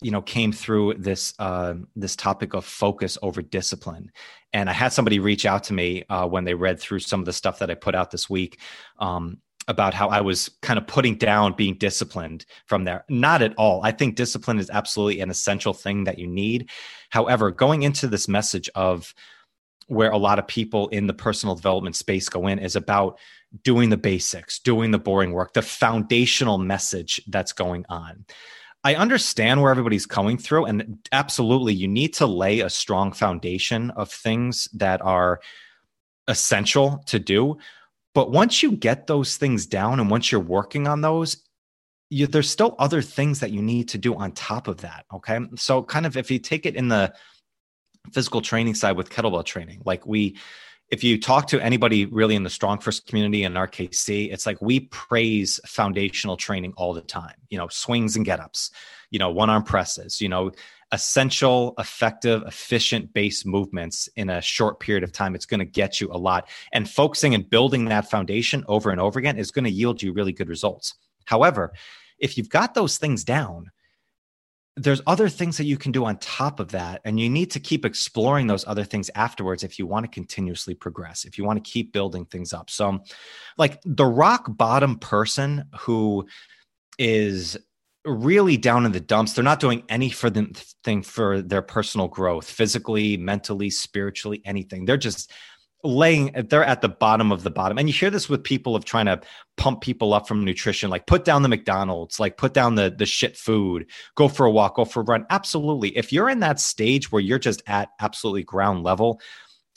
you 0.00 0.12
know 0.12 0.22
came 0.22 0.52
through 0.52 0.94
this 0.94 1.34
uh, 1.40 1.74
this 1.96 2.14
topic 2.14 2.54
of 2.54 2.64
focus 2.64 3.18
over 3.22 3.42
discipline. 3.42 4.12
And 4.52 4.70
i 4.70 4.72
had 4.72 4.92
somebody 4.92 5.18
reach 5.18 5.46
out 5.46 5.64
to 5.64 5.72
me 5.72 6.04
uh, 6.08 6.28
when 6.28 6.44
they 6.44 6.54
read 6.54 6.78
through 6.78 7.00
some 7.00 7.20
of 7.20 7.26
the 7.26 7.32
stuff 7.32 7.58
that 7.58 7.70
i 7.70 7.74
put 7.74 7.94
out 7.94 8.10
this 8.10 8.28
week 8.30 8.60
um, 8.98 9.38
about 9.66 9.94
how 9.94 10.08
i 10.08 10.20
was 10.20 10.50
kind 10.62 10.78
of 10.78 10.86
putting 10.86 11.16
down 11.16 11.54
being 11.56 11.74
disciplined 11.78 12.44
from 12.66 12.84
there. 12.84 13.04
Not 13.08 13.42
at 13.42 13.54
all. 13.56 13.82
I 13.82 13.92
think 13.92 14.14
discipline 14.14 14.58
is 14.58 14.70
absolutely 14.70 15.20
an 15.20 15.30
essential 15.30 15.72
thing 15.72 16.04
that 16.04 16.18
you 16.18 16.26
need. 16.26 16.70
However 17.10 17.50
going 17.50 17.82
into 17.82 18.06
this 18.06 18.28
message 18.28 18.68
of 18.74 19.14
where 19.88 20.10
a 20.10 20.18
lot 20.18 20.38
of 20.38 20.46
people 20.46 20.88
in 20.88 21.06
the 21.06 21.14
personal 21.14 21.54
development 21.54 21.96
space 21.96 22.28
go 22.28 22.46
in 22.46 22.58
is 22.58 22.76
about 22.76 23.18
doing 23.62 23.90
the 23.90 23.96
basics, 23.96 24.58
doing 24.58 24.90
the 24.90 24.98
boring 24.98 25.32
work, 25.32 25.52
the 25.52 25.62
foundational 25.62 26.58
message 26.58 27.20
that's 27.28 27.52
going 27.52 27.84
on. 27.88 28.24
I 28.82 28.96
understand 28.96 29.62
where 29.62 29.70
everybody's 29.70 30.04
coming 30.04 30.36
through, 30.36 30.66
and 30.66 30.98
absolutely, 31.10 31.72
you 31.72 31.88
need 31.88 32.12
to 32.14 32.26
lay 32.26 32.60
a 32.60 32.68
strong 32.68 33.12
foundation 33.12 33.90
of 33.92 34.10
things 34.10 34.68
that 34.74 35.00
are 35.00 35.40
essential 36.28 37.02
to 37.06 37.18
do. 37.18 37.56
But 38.14 38.30
once 38.30 38.62
you 38.62 38.72
get 38.72 39.06
those 39.06 39.36
things 39.36 39.66
down 39.66 40.00
and 40.00 40.10
once 40.10 40.30
you're 40.30 40.40
working 40.40 40.86
on 40.86 41.00
those, 41.00 41.38
you, 42.10 42.26
there's 42.26 42.50
still 42.50 42.76
other 42.78 43.00
things 43.00 43.40
that 43.40 43.50
you 43.50 43.62
need 43.62 43.88
to 43.88 43.98
do 43.98 44.14
on 44.14 44.32
top 44.32 44.68
of 44.68 44.78
that. 44.82 45.06
Okay. 45.12 45.40
So, 45.56 45.82
kind 45.82 46.04
of 46.04 46.16
if 46.16 46.30
you 46.30 46.38
take 46.38 46.66
it 46.66 46.76
in 46.76 46.88
the 46.88 47.12
physical 48.12 48.40
training 48.40 48.74
side 48.74 48.96
with 48.96 49.10
kettlebell 49.10 49.44
training. 49.44 49.82
Like 49.84 50.06
we, 50.06 50.36
if 50.90 51.02
you 51.02 51.18
talk 51.18 51.46
to 51.48 51.60
anybody 51.60 52.06
really 52.06 52.34
in 52.34 52.42
the 52.42 52.50
StrongFirst 52.50 53.06
community 53.06 53.44
in 53.44 53.54
RKC, 53.54 54.32
it's 54.32 54.46
like 54.46 54.60
we 54.60 54.80
praise 54.80 55.58
foundational 55.66 56.36
training 56.36 56.74
all 56.76 56.92
the 56.92 57.00
time. 57.00 57.34
You 57.48 57.58
know, 57.58 57.68
swings 57.68 58.16
and 58.16 58.24
get 58.24 58.40
ups, 58.40 58.70
you 59.10 59.18
know, 59.18 59.30
one 59.30 59.50
arm 59.50 59.62
presses, 59.62 60.20
you 60.20 60.28
know, 60.28 60.52
essential, 60.92 61.74
effective, 61.78 62.42
efficient 62.46 63.12
base 63.12 63.44
movements 63.44 64.08
in 64.16 64.30
a 64.30 64.40
short 64.40 64.78
period 64.78 65.02
of 65.02 65.10
time. 65.10 65.34
It's 65.34 65.46
going 65.46 65.58
to 65.58 65.64
get 65.64 66.00
you 66.00 66.08
a 66.12 66.18
lot. 66.18 66.48
And 66.72 66.88
focusing 66.88 67.34
and 67.34 67.48
building 67.48 67.86
that 67.86 68.10
foundation 68.10 68.64
over 68.68 68.90
and 68.90 69.00
over 69.00 69.18
again 69.18 69.36
is 69.36 69.50
going 69.50 69.64
to 69.64 69.70
yield 69.70 70.02
you 70.02 70.12
really 70.12 70.32
good 70.32 70.48
results. 70.48 70.94
However, 71.24 71.72
if 72.18 72.38
you've 72.38 72.48
got 72.48 72.74
those 72.74 72.98
things 72.98 73.24
down, 73.24 73.70
there's 74.76 75.00
other 75.06 75.28
things 75.28 75.56
that 75.56 75.66
you 75.66 75.76
can 75.76 75.92
do 75.92 76.04
on 76.04 76.16
top 76.18 76.58
of 76.58 76.72
that 76.72 77.00
and 77.04 77.20
you 77.20 77.30
need 77.30 77.50
to 77.52 77.60
keep 77.60 77.84
exploring 77.84 78.48
those 78.48 78.66
other 78.66 78.82
things 78.82 79.08
afterwards 79.14 79.62
if 79.62 79.78
you 79.78 79.86
want 79.86 80.04
to 80.04 80.10
continuously 80.10 80.74
progress 80.74 81.24
if 81.24 81.38
you 81.38 81.44
want 81.44 81.62
to 81.62 81.70
keep 81.70 81.92
building 81.92 82.24
things 82.24 82.52
up. 82.52 82.70
So 82.70 82.88
um, 82.88 83.02
like 83.56 83.80
the 83.84 84.06
rock 84.06 84.46
bottom 84.48 84.98
person 84.98 85.64
who 85.78 86.26
is 86.98 87.56
really 88.04 88.56
down 88.56 88.84
in 88.84 88.92
the 88.92 89.00
dumps 89.00 89.32
they're 89.32 89.44
not 89.44 89.60
doing 89.60 89.82
any 89.88 90.10
for 90.10 90.28
the 90.28 90.44
thing 90.82 91.02
for 91.02 91.40
their 91.40 91.62
personal 91.62 92.08
growth 92.08 92.50
physically 92.50 93.16
mentally 93.16 93.70
spiritually 93.70 94.42
anything. 94.44 94.84
They're 94.84 94.96
just 94.96 95.30
laying 95.84 96.32
they're 96.48 96.64
at 96.64 96.80
the 96.80 96.88
bottom 96.88 97.30
of 97.30 97.42
the 97.42 97.50
bottom. 97.50 97.78
And 97.78 97.88
you 97.88 97.92
hear 97.92 98.10
this 98.10 98.28
with 98.28 98.42
people 98.42 98.74
of 98.74 98.84
trying 98.84 99.06
to 99.06 99.20
pump 99.56 99.82
people 99.82 100.12
up 100.14 100.26
from 100.26 100.44
nutrition 100.44 100.90
like 100.90 101.06
put 101.06 101.24
down 101.24 101.42
the 101.42 101.48
mcdonald's 101.48 102.18
like 102.18 102.36
put 102.36 102.52
down 102.52 102.74
the 102.74 102.92
the 102.98 103.06
shit 103.06 103.36
food 103.36 103.86
go 104.16 104.26
for 104.26 104.46
a 104.46 104.50
walk 104.50 104.76
go 104.76 104.84
for 104.84 105.00
a 105.00 105.04
run. 105.04 105.24
Absolutely. 105.30 105.96
If 105.96 106.12
you're 106.12 106.28
in 106.28 106.40
that 106.40 106.58
stage 106.58 107.12
where 107.12 107.22
you're 107.22 107.38
just 107.38 107.62
at 107.66 107.90
absolutely 108.00 108.42
ground 108.42 108.82
level 108.82 109.20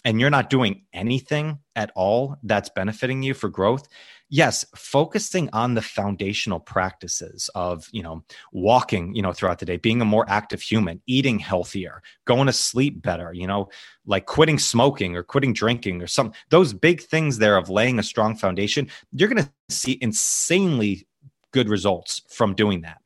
and 0.07 0.21
you're 0.21 0.29
not 0.29 0.49
doing 0.49 0.85
anything 0.93 1.59
at 1.75 1.91
all 1.93 2.37
that's 2.43 2.69
benefiting 2.69 3.21
you 3.21 3.33
for 3.33 3.49
growth 3.49 3.87
yes 4.29 4.65
focusing 4.75 5.49
on 5.51 5.73
the 5.73 5.81
foundational 5.81 6.59
practices 6.59 7.49
of 7.55 7.87
you 7.91 8.01
know 8.01 8.23
walking 8.53 9.13
you 9.13 9.21
know 9.21 9.33
throughout 9.33 9.59
the 9.59 9.65
day 9.65 9.77
being 9.77 10.01
a 10.01 10.05
more 10.05 10.25
active 10.29 10.61
human 10.61 11.01
eating 11.07 11.37
healthier 11.37 12.01
going 12.25 12.47
to 12.47 12.53
sleep 12.53 13.01
better 13.01 13.33
you 13.33 13.45
know 13.45 13.67
like 14.05 14.25
quitting 14.25 14.57
smoking 14.57 15.15
or 15.15 15.23
quitting 15.23 15.53
drinking 15.53 16.01
or 16.01 16.07
some 16.07 16.31
those 16.49 16.73
big 16.73 17.01
things 17.01 17.37
there 17.37 17.57
of 17.57 17.69
laying 17.69 17.99
a 17.99 18.03
strong 18.03 18.35
foundation 18.35 18.89
you're 19.11 19.29
going 19.29 19.43
to 19.43 19.51
see 19.69 19.97
insanely 20.01 21.05
good 21.51 21.69
results 21.69 22.21
from 22.29 22.53
doing 22.53 22.81
that. 22.81 23.01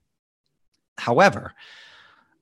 However 0.97 1.53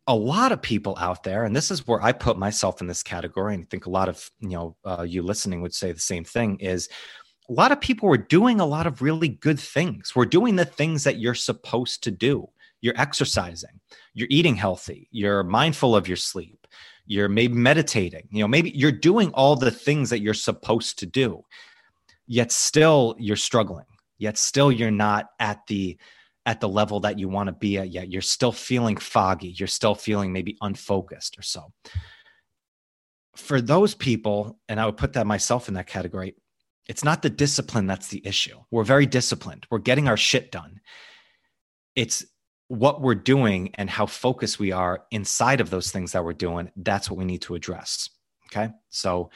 a 0.09 0.15
lot 0.15 0.51
of 0.51 0.61
people 0.61 0.97
out 0.99 1.23
there 1.23 1.45
and 1.45 1.55
this 1.55 1.69
is 1.69 1.85
where 1.87 2.01
i 2.01 2.11
put 2.11 2.37
myself 2.37 2.81
in 2.81 2.87
this 2.87 3.03
category 3.03 3.53
and 3.53 3.63
i 3.63 3.67
think 3.69 3.85
a 3.85 3.89
lot 3.89 4.09
of 4.09 4.29
you 4.39 4.49
know 4.49 4.75
uh, 4.83 5.05
you 5.07 5.21
listening 5.21 5.61
would 5.61 5.73
say 5.73 5.91
the 5.91 5.99
same 5.99 6.23
thing 6.23 6.57
is 6.59 6.89
a 7.49 7.53
lot 7.53 7.71
of 7.71 7.81
people 7.81 8.07
were 8.07 8.17
doing 8.17 8.59
a 8.59 8.65
lot 8.65 8.85
of 8.85 9.01
really 9.01 9.27
good 9.27 9.59
things. 9.59 10.15
We're 10.15 10.25
doing 10.25 10.55
the 10.55 10.65
things 10.65 11.03
that 11.03 11.19
you're 11.19 11.33
supposed 11.33 12.03
to 12.03 12.11
do. 12.11 12.47
You're 12.81 12.99
exercising, 12.99 13.81
you're 14.13 14.27
eating 14.29 14.55
healthy, 14.55 15.09
you're 15.11 15.43
mindful 15.43 15.95
of 15.95 16.07
your 16.07 16.15
sleep, 16.15 16.65
you're 17.05 17.27
maybe 17.27 17.55
meditating, 17.55 18.29
you 18.31 18.41
know, 18.41 18.47
maybe 18.47 18.69
you're 18.69 18.91
doing 18.91 19.31
all 19.33 19.57
the 19.57 19.71
things 19.71 20.09
that 20.11 20.21
you're 20.21 20.33
supposed 20.33 20.97
to 20.99 21.05
do. 21.05 21.43
Yet 22.25 22.53
still 22.53 23.15
you're 23.19 23.35
struggling. 23.35 23.85
Yet 24.17 24.37
still 24.37 24.71
you're 24.71 24.91
not 24.91 25.27
at 25.39 25.65
the 25.67 25.97
at 26.49 26.59
the 26.59 26.67
level 26.67 26.99
that 27.01 27.19
you 27.19 27.29
want 27.29 27.45
to 27.45 27.53
be 27.53 27.77
at 27.77 27.91
yet. 27.91 28.11
You're 28.11 28.23
still 28.23 28.51
feeling 28.51 28.97
foggy. 28.97 29.49
You're 29.49 29.67
still 29.67 29.93
feeling 29.93 30.33
maybe 30.33 30.57
unfocused 30.61 31.37
or 31.37 31.43
so. 31.43 31.71
For 33.35 33.61
those 33.61 33.93
people, 33.93 34.59
and 34.67 34.79
I 34.79 34.87
would 34.87 34.97
put 34.97 35.13
that 35.13 35.27
myself 35.27 35.67
in 35.67 35.75
that 35.75 35.85
category, 35.85 36.33
it's 36.87 37.03
not 37.03 37.21
the 37.21 37.29
discipline 37.29 37.85
that's 37.85 38.07
the 38.07 38.25
issue. 38.25 38.57
We're 38.71 38.83
very 38.83 39.05
disciplined. 39.05 39.67
We're 39.69 39.77
getting 39.77 40.07
our 40.07 40.17
shit 40.17 40.51
done. 40.51 40.81
It's 41.95 42.25
what 42.67 42.99
we're 42.99 43.13
doing 43.13 43.69
and 43.75 43.87
how 43.87 44.07
focused 44.07 44.57
we 44.57 44.71
are 44.71 45.03
inside 45.11 45.61
of 45.61 45.69
those 45.69 45.91
things 45.91 46.13
that 46.13 46.25
we're 46.25 46.33
doing. 46.33 46.71
That's 46.75 47.11
what 47.11 47.19
we 47.19 47.25
need 47.25 47.43
to 47.43 47.53
address. 47.53 48.09
Okay. 48.47 48.73
So 48.89 49.29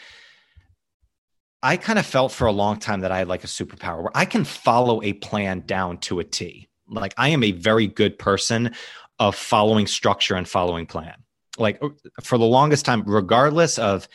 I 1.61 1.77
kind 1.77 1.99
of 1.99 2.07
felt 2.07 2.31
for 2.31 2.47
a 2.47 2.51
long 2.51 2.79
time 2.79 3.01
that 3.01 3.11
I 3.11 3.19
had 3.19 3.27
like 3.27 3.43
a 3.43 3.47
superpower 3.47 4.01
where 4.01 4.17
I 4.17 4.25
can 4.25 4.45
follow 4.45 5.03
a 5.03 5.13
plan 5.13 5.61
down 5.67 5.99
to 5.99 6.19
a 6.19 6.23
T. 6.23 6.69
Like 7.01 7.13
I 7.17 7.29
am 7.29 7.43
a 7.43 7.51
very 7.51 7.87
good 7.87 8.17
person 8.17 8.73
of 9.19 9.35
following 9.35 9.87
structure 9.87 10.35
and 10.35 10.47
following 10.47 10.85
plan. 10.85 11.15
Like 11.57 11.81
uh, 11.81 11.89
for 12.21 12.37
the 12.37 12.45
longest 12.45 12.85
time, 12.85 13.03
regardless 13.05 13.77
of 13.77 14.07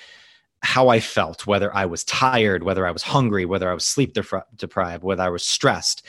how 0.63 0.89
I 0.89 1.01
felt, 1.01 1.47
whether 1.47 1.75
I 1.75 1.87
was 1.87 2.05
tired, 2.05 2.63
whether 2.63 2.87
I 2.87 2.91
was 2.91 3.03
hungry, 3.03 3.45
whether 3.45 3.71
I 3.71 3.75
was 3.75 3.85
sleep 3.85 4.17
deprived, 4.57 5.05
whether 5.05 5.23
I 5.23 5.29
was 5.29 5.45
stressed. 5.45 6.05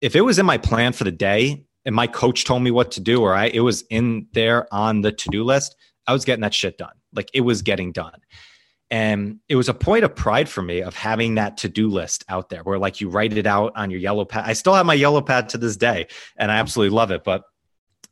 If 0.00 0.14
it 0.14 0.20
was 0.20 0.38
in 0.38 0.46
my 0.46 0.58
plan 0.58 0.92
for 0.92 1.04
the 1.04 1.12
day 1.12 1.64
and 1.84 1.94
my 1.94 2.06
coach 2.06 2.44
told 2.44 2.62
me 2.62 2.70
what 2.70 2.92
to 2.92 3.00
do, 3.00 3.20
or 3.22 3.34
I 3.34 3.46
it 3.46 3.60
was 3.60 3.82
in 3.90 4.28
there 4.32 4.72
on 4.72 5.00
the 5.00 5.12
to-do 5.12 5.42
list, 5.42 5.74
I 6.06 6.12
was 6.12 6.24
getting 6.24 6.42
that 6.42 6.54
shit 6.54 6.78
done. 6.78 6.94
Like 7.12 7.30
it 7.34 7.40
was 7.40 7.62
getting 7.62 7.92
done. 7.92 8.20
And 8.92 9.40
it 9.48 9.56
was 9.56 9.70
a 9.70 9.74
point 9.74 10.04
of 10.04 10.14
pride 10.14 10.50
for 10.50 10.60
me 10.60 10.82
of 10.82 10.94
having 10.94 11.36
that 11.36 11.56
to-do 11.56 11.88
list 11.88 12.26
out 12.28 12.50
there 12.50 12.62
where 12.62 12.78
like 12.78 13.00
you 13.00 13.08
write 13.08 13.32
it 13.32 13.46
out 13.46 13.72
on 13.74 13.90
your 13.90 13.98
yellow 13.98 14.26
pad. 14.26 14.44
I 14.46 14.52
still 14.52 14.74
have 14.74 14.84
my 14.84 14.92
yellow 14.92 15.22
pad 15.22 15.48
to 15.48 15.58
this 15.58 15.78
day 15.78 16.08
and 16.36 16.52
I 16.52 16.58
absolutely 16.58 16.94
love 16.94 17.10
it. 17.10 17.24
But 17.24 17.44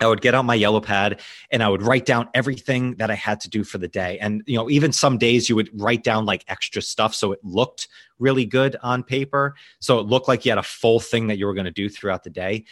I 0.00 0.06
would 0.06 0.22
get 0.22 0.34
on 0.34 0.46
my 0.46 0.54
yellow 0.54 0.80
pad 0.80 1.20
and 1.50 1.62
I 1.62 1.68
would 1.68 1.82
write 1.82 2.06
down 2.06 2.30
everything 2.32 2.94
that 2.96 3.10
I 3.10 3.14
had 3.14 3.40
to 3.40 3.50
do 3.50 3.62
for 3.62 3.76
the 3.76 3.88
day. 3.88 4.18
And, 4.20 4.42
you 4.46 4.56
know, 4.56 4.70
even 4.70 4.90
some 4.90 5.18
days 5.18 5.50
you 5.50 5.56
would 5.56 5.68
write 5.78 6.02
down 6.02 6.24
like 6.24 6.46
extra 6.48 6.80
stuff. 6.80 7.14
So 7.14 7.32
it 7.32 7.40
looked 7.44 7.86
really 8.18 8.46
good 8.46 8.76
on 8.82 9.02
paper. 9.02 9.56
So 9.80 9.98
it 9.98 10.06
looked 10.06 10.28
like 10.28 10.46
you 10.46 10.50
had 10.50 10.58
a 10.58 10.62
full 10.62 10.98
thing 10.98 11.26
that 11.26 11.36
you 11.36 11.44
were 11.44 11.52
going 11.52 11.66
to 11.66 11.70
do 11.70 11.90
throughout 11.90 12.24
the 12.24 12.30
day. 12.30 12.64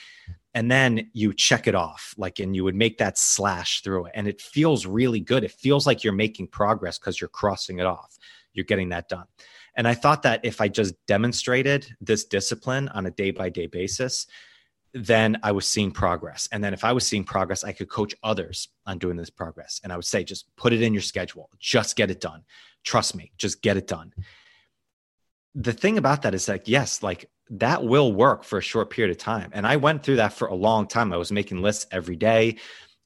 And 0.55 0.71
then 0.71 1.11
you 1.13 1.35
check 1.35 1.67
it 1.67 1.75
off, 1.75 2.15
like, 2.17 2.41
and 2.41 2.57
you 2.57 2.65
would 2.65 2.75
make 2.75 2.99
that 2.99 3.19
slash 3.19 3.83
through 3.83 4.07
it. 4.07 4.13
And 4.15 4.27
it 4.27 4.41
feels 4.41 4.87
really 4.87 5.21
good. 5.21 5.45
It 5.45 5.53
feels 5.53 5.87
like 5.87 6.03
you're 6.03 6.13
making 6.13 6.49
progress 6.49 6.99
because 6.99 7.21
you're 7.21 7.29
crossing 7.29 7.79
it 7.79 7.87
off. 7.87 8.19
You're 8.55 8.65
getting 8.65 8.89
that 8.89 9.09
done. 9.09 9.27
And 9.77 9.87
I 9.87 9.95
thought 9.95 10.23
that 10.23 10.41
if 10.45 10.61
I 10.61 10.69
just 10.69 10.95
demonstrated 11.07 11.87
this 12.01 12.25
discipline 12.25 12.89
on 12.89 13.07
a 13.07 13.11
day 13.11 13.31
by 13.31 13.51
day 13.51 13.67
basis, 13.67 14.27
then 14.95 15.39
I 15.43 15.53
was 15.53 15.69
seeing 15.69 15.93
progress. 15.93 16.49
And 16.51 16.65
then 16.65 16.73
if 16.73 16.83
I 16.83 16.93
was 16.93 17.07
seeing 17.07 17.25
progress, 17.25 17.63
I 17.63 17.73
could 17.73 17.89
coach 17.89 18.15
others 18.23 18.69
on 18.87 18.99
doing 18.99 19.17
this 19.17 19.31
progress. 19.31 19.81
And 19.85 19.93
I 19.93 19.97
would 19.97 20.05
say, 20.05 20.25
just 20.25 20.47
put 20.57 20.73
it 20.73 20.83
in 20.83 20.95
your 20.95 21.03
schedule, 21.03 21.51
just 21.59 21.95
get 21.95 22.11
it 22.11 22.21
done. 22.21 22.43
Trust 22.85 23.15
me, 23.15 23.33
just 23.37 23.63
get 23.63 23.77
it 23.77 23.87
done. 23.87 24.13
The 25.55 25.73
thing 25.73 25.99
about 25.99 26.23
that 26.23 26.35
is 26.35 26.49
like, 26.49 26.69
yes, 26.69 27.03
like 27.03 27.29
that 27.51 27.85
will 27.85 28.13
work 28.13 28.45
for 28.45 28.59
a 28.59 28.63
short 28.63 28.91
period 28.91 29.11
of 29.11 29.19
time. 29.19 29.51
And 29.55 29.67
I 29.67 29.77
went 29.77 30.03
through 30.03 30.17
that 30.17 30.33
for 30.33 30.49
a 30.49 30.55
long 30.55 30.87
time. 30.87 31.13
I 31.13 31.17
was 31.17 31.33
making 31.33 31.63
lists 31.63 31.87
every 31.91 32.17
day 32.17 32.57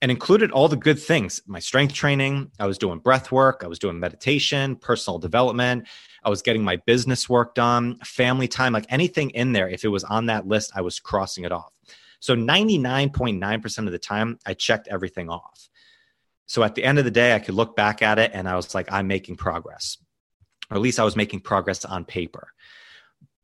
and 0.03 0.11
included 0.11 0.51
all 0.51 0.69
the 0.69 0.77
good 0.77 0.99
things 0.99 1.41
my 1.47 1.61
strength 1.61 1.95
training, 1.95 2.51
I 2.59 2.67
was 2.67 2.77
doing 2.77 2.99
breath 2.99 3.31
work, 3.31 3.63
I 3.65 3.69
was 3.69 3.79
doing 3.79 4.01
meditation, 4.01 4.75
personal 4.75 5.19
development, 5.19 5.87
I 6.25 6.29
was 6.29 6.43
getting 6.43 6.65
my 6.65 6.77
business 6.87 7.29
work 7.29 7.55
done, 7.55 7.99
family 8.05 8.49
time, 8.49 8.73
like 8.73 8.87
anything 8.89 9.31
in 9.31 9.53
there. 9.53 9.69
If 9.69 9.85
it 9.85 9.89
was 9.89 10.03
on 10.05 10.27
that 10.27 10.47
list, 10.47 10.73
I 10.75 10.81
was 10.81 10.99
crossing 10.99 11.45
it 11.45 11.53
off. 11.53 11.73
So 12.19 12.35
99.9% 12.35 13.87
of 13.87 13.93
the 13.93 13.99
time, 13.99 14.39
I 14.45 14.55
checked 14.55 14.89
everything 14.89 15.31
off. 15.31 15.69
So 16.47 16.65
at 16.65 16.75
the 16.75 16.85
end 16.85 16.99
of 16.99 17.05
the 17.05 17.11
day, 17.11 17.35
I 17.35 17.39
could 17.39 17.55
look 17.55 17.77
back 17.77 18.03
at 18.03 18.19
it 18.19 18.33
and 18.35 18.49
I 18.49 18.57
was 18.57 18.75
like, 18.75 18.93
I'm 18.93 19.07
making 19.07 19.37
progress, 19.37 19.99
or 20.69 20.77
at 20.77 20.83
least 20.83 20.99
I 20.99 21.05
was 21.05 21.17
making 21.17 21.41
progress 21.41 21.85
on 21.85 22.05
paper. 22.05 22.53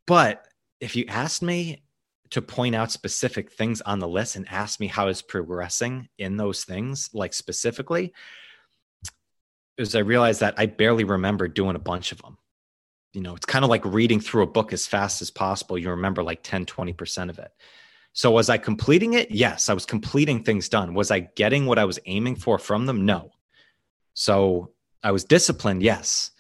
But 0.07 0.45
if 0.81 0.97
you 0.97 1.05
asked 1.09 1.43
me 1.43 1.83
to 2.31 2.43
point 2.43 2.75
out 2.75 2.93
specific 2.93 3.51
things 3.51 3.81
on 3.83 3.99
the 3.99 4.09
list 4.09 4.37
and 4.37 4.47
ask 4.49 4.81
me 4.81 4.87
how 4.87 5.09
is 5.09 5.23
progressing 5.23 6.09
in 6.19 6.37
those 6.37 6.65
things, 6.65 7.11
like 7.13 7.33
specifically, 7.33 8.13
is 9.79 9.95
I 9.95 10.01
realized 10.01 10.41
that 10.41 10.55
I 10.59 10.67
barely 10.67 11.05
remember 11.05 11.49
doing 11.49 11.77
a 11.77 11.81
bunch 11.81 12.13
of 12.13 12.21
them. 12.23 12.37
You 13.15 13.23
know, 13.23 13.35
it's 13.35 13.47
kind 13.47 13.65
of 13.65 13.71
like 13.71 13.85
reading 13.85 14.21
through 14.21 14.43
a 14.43 14.49
book 14.49 14.73
as 14.73 14.87
fast 14.87 15.23
as 15.23 15.31
possible. 15.31 15.79
You 15.79 15.91
remember 15.91 16.23
like 16.23 16.43
10, 16.43 16.67
20% 16.67 17.31
of 17.31 17.39
it. 17.39 17.51
So 18.13 18.33
was 18.33 18.51
I 18.51 18.59
completing 18.59 19.15
it? 19.15 19.31
Yes, 19.31 19.69
I 19.69 19.75
was 19.75 19.87
completing 19.87 20.43
things 20.43 20.69
done. 20.69 20.95
Was 20.95 21.11
I 21.11 21.21
getting 21.21 21.67
what 21.67 21.79
I 21.79 21.85
was 21.85 21.99
aiming 22.07 22.37
for 22.37 22.59
from 22.59 22.85
them? 22.87 23.07
No. 23.07 23.31
So 24.15 24.73
I 25.03 25.13
was 25.13 25.25
disciplined, 25.25 25.83
yes. 25.83 26.33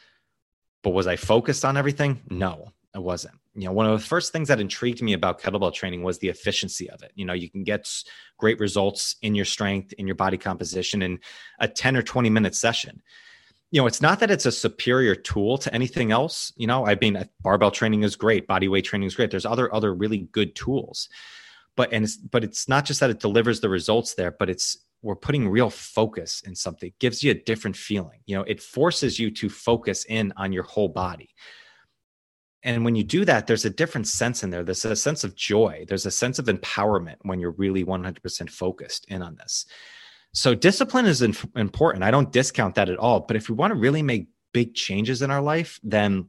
But 0.82 0.90
was 0.90 1.06
I 1.06 1.16
focused 1.16 1.64
on 1.64 1.76
everything? 1.76 2.20
No, 2.28 2.72
I 2.94 2.98
wasn't 2.98 3.38
you 3.58 3.66
know, 3.66 3.72
one 3.72 3.86
of 3.86 3.98
the 3.98 4.06
first 4.06 4.32
things 4.32 4.46
that 4.48 4.60
intrigued 4.60 5.02
me 5.02 5.14
about 5.14 5.40
kettlebell 5.40 5.74
training 5.74 6.04
was 6.04 6.18
the 6.18 6.28
efficiency 6.28 6.88
of 6.90 7.02
it. 7.02 7.10
You 7.16 7.24
know, 7.24 7.32
you 7.32 7.50
can 7.50 7.64
get 7.64 7.88
great 8.36 8.60
results 8.60 9.16
in 9.22 9.34
your 9.34 9.44
strength, 9.44 9.92
in 9.94 10.06
your 10.06 10.14
body 10.14 10.38
composition 10.38 11.02
in 11.02 11.18
a 11.58 11.66
10 11.66 11.96
or 11.96 12.02
20 12.02 12.30
minute 12.30 12.54
session. 12.54 13.02
You 13.70 13.80
know, 13.80 13.86
it's 13.86 14.00
not 14.00 14.20
that 14.20 14.30
it's 14.30 14.46
a 14.46 14.52
superior 14.52 15.16
tool 15.16 15.58
to 15.58 15.74
anything 15.74 16.12
else. 16.12 16.52
You 16.56 16.68
know, 16.68 16.86
I 16.86 16.96
mean, 17.00 17.28
barbell 17.42 17.72
training 17.72 18.04
is 18.04 18.14
great, 18.14 18.46
body 18.46 18.68
weight 18.68 18.84
training 18.84 19.08
is 19.08 19.16
great. 19.16 19.30
There's 19.30 19.44
other 19.44 19.74
other 19.74 19.92
really 19.92 20.28
good 20.32 20.54
tools, 20.54 21.08
but 21.74 21.92
and 21.92 22.04
it's 22.04 22.16
but 22.16 22.44
it's 22.44 22.68
not 22.68 22.84
just 22.84 23.00
that 23.00 23.10
it 23.10 23.18
delivers 23.18 23.60
the 23.60 23.68
results 23.68 24.14
there, 24.14 24.30
but 24.30 24.48
it's 24.48 24.78
we're 25.02 25.16
putting 25.16 25.48
real 25.48 25.70
focus 25.70 26.42
in 26.44 26.54
something 26.56 26.88
it 26.88 26.98
gives 26.98 27.22
you 27.22 27.30
a 27.30 27.34
different 27.34 27.76
feeling 27.76 28.18
you 28.26 28.34
know 28.34 28.42
it 28.48 28.60
forces 28.60 29.16
you 29.16 29.30
to 29.30 29.48
focus 29.48 30.04
in 30.06 30.32
on 30.36 30.52
your 30.52 30.64
whole 30.64 30.88
body 30.88 31.30
and 32.62 32.84
when 32.84 32.96
you 32.96 33.04
do 33.04 33.24
that 33.24 33.46
there's 33.46 33.64
a 33.64 33.70
different 33.70 34.06
sense 34.08 34.42
in 34.42 34.50
there. 34.50 34.64
There's 34.64 34.84
a 34.84 34.96
sense 34.96 35.24
of 35.24 35.34
joy. 35.34 35.84
There's 35.88 36.06
a 36.06 36.10
sense 36.10 36.38
of 36.38 36.46
empowerment 36.46 37.16
when 37.22 37.40
you're 37.40 37.52
really 37.52 37.84
100% 37.84 38.50
focused 38.50 39.04
in 39.06 39.22
on 39.22 39.36
this. 39.36 39.66
So 40.34 40.54
discipline 40.54 41.06
is 41.06 41.22
important. 41.22 42.04
I 42.04 42.10
don't 42.10 42.32
discount 42.32 42.74
that 42.74 42.90
at 42.90 42.98
all. 42.98 43.20
But 43.20 43.36
if 43.36 43.48
we 43.48 43.54
want 43.54 43.72
to 43.72 43.78
really 43.78 44.02
make 44.02 44.28
big 44.52 44.74
changes 44.74 45.22
in 45.22 45.30
our 45.30 45.42
life 45.42 45.78
then 45.82 46.28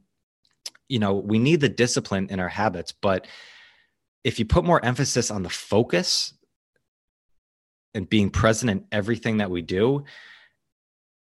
you 0.88 0.98
know 0.98 1.14
we 1.14 1.38
need 1.38 1.60
the 1.60 1.68
discipline 1.68 2.28
in 2.30 2.40
our 2.40 2.48
habits. 2.48 2.92
But 2.92 3.26
if 4.24 4.38
you 4.38 4.44
put 4.44 4.64
more 4.64 4.84
emphasis 4.84 5.30
on 5.30 5.42
the 5.42 5.50
focus 5.50 6.34
and 7.94 8.08
being 8.08 8.30
present 8.30 8.70
in 8.70 8.84
everything 8.92 9.38
that 9.38 9.50
we 9.50 9.62
do, 9.62 10.04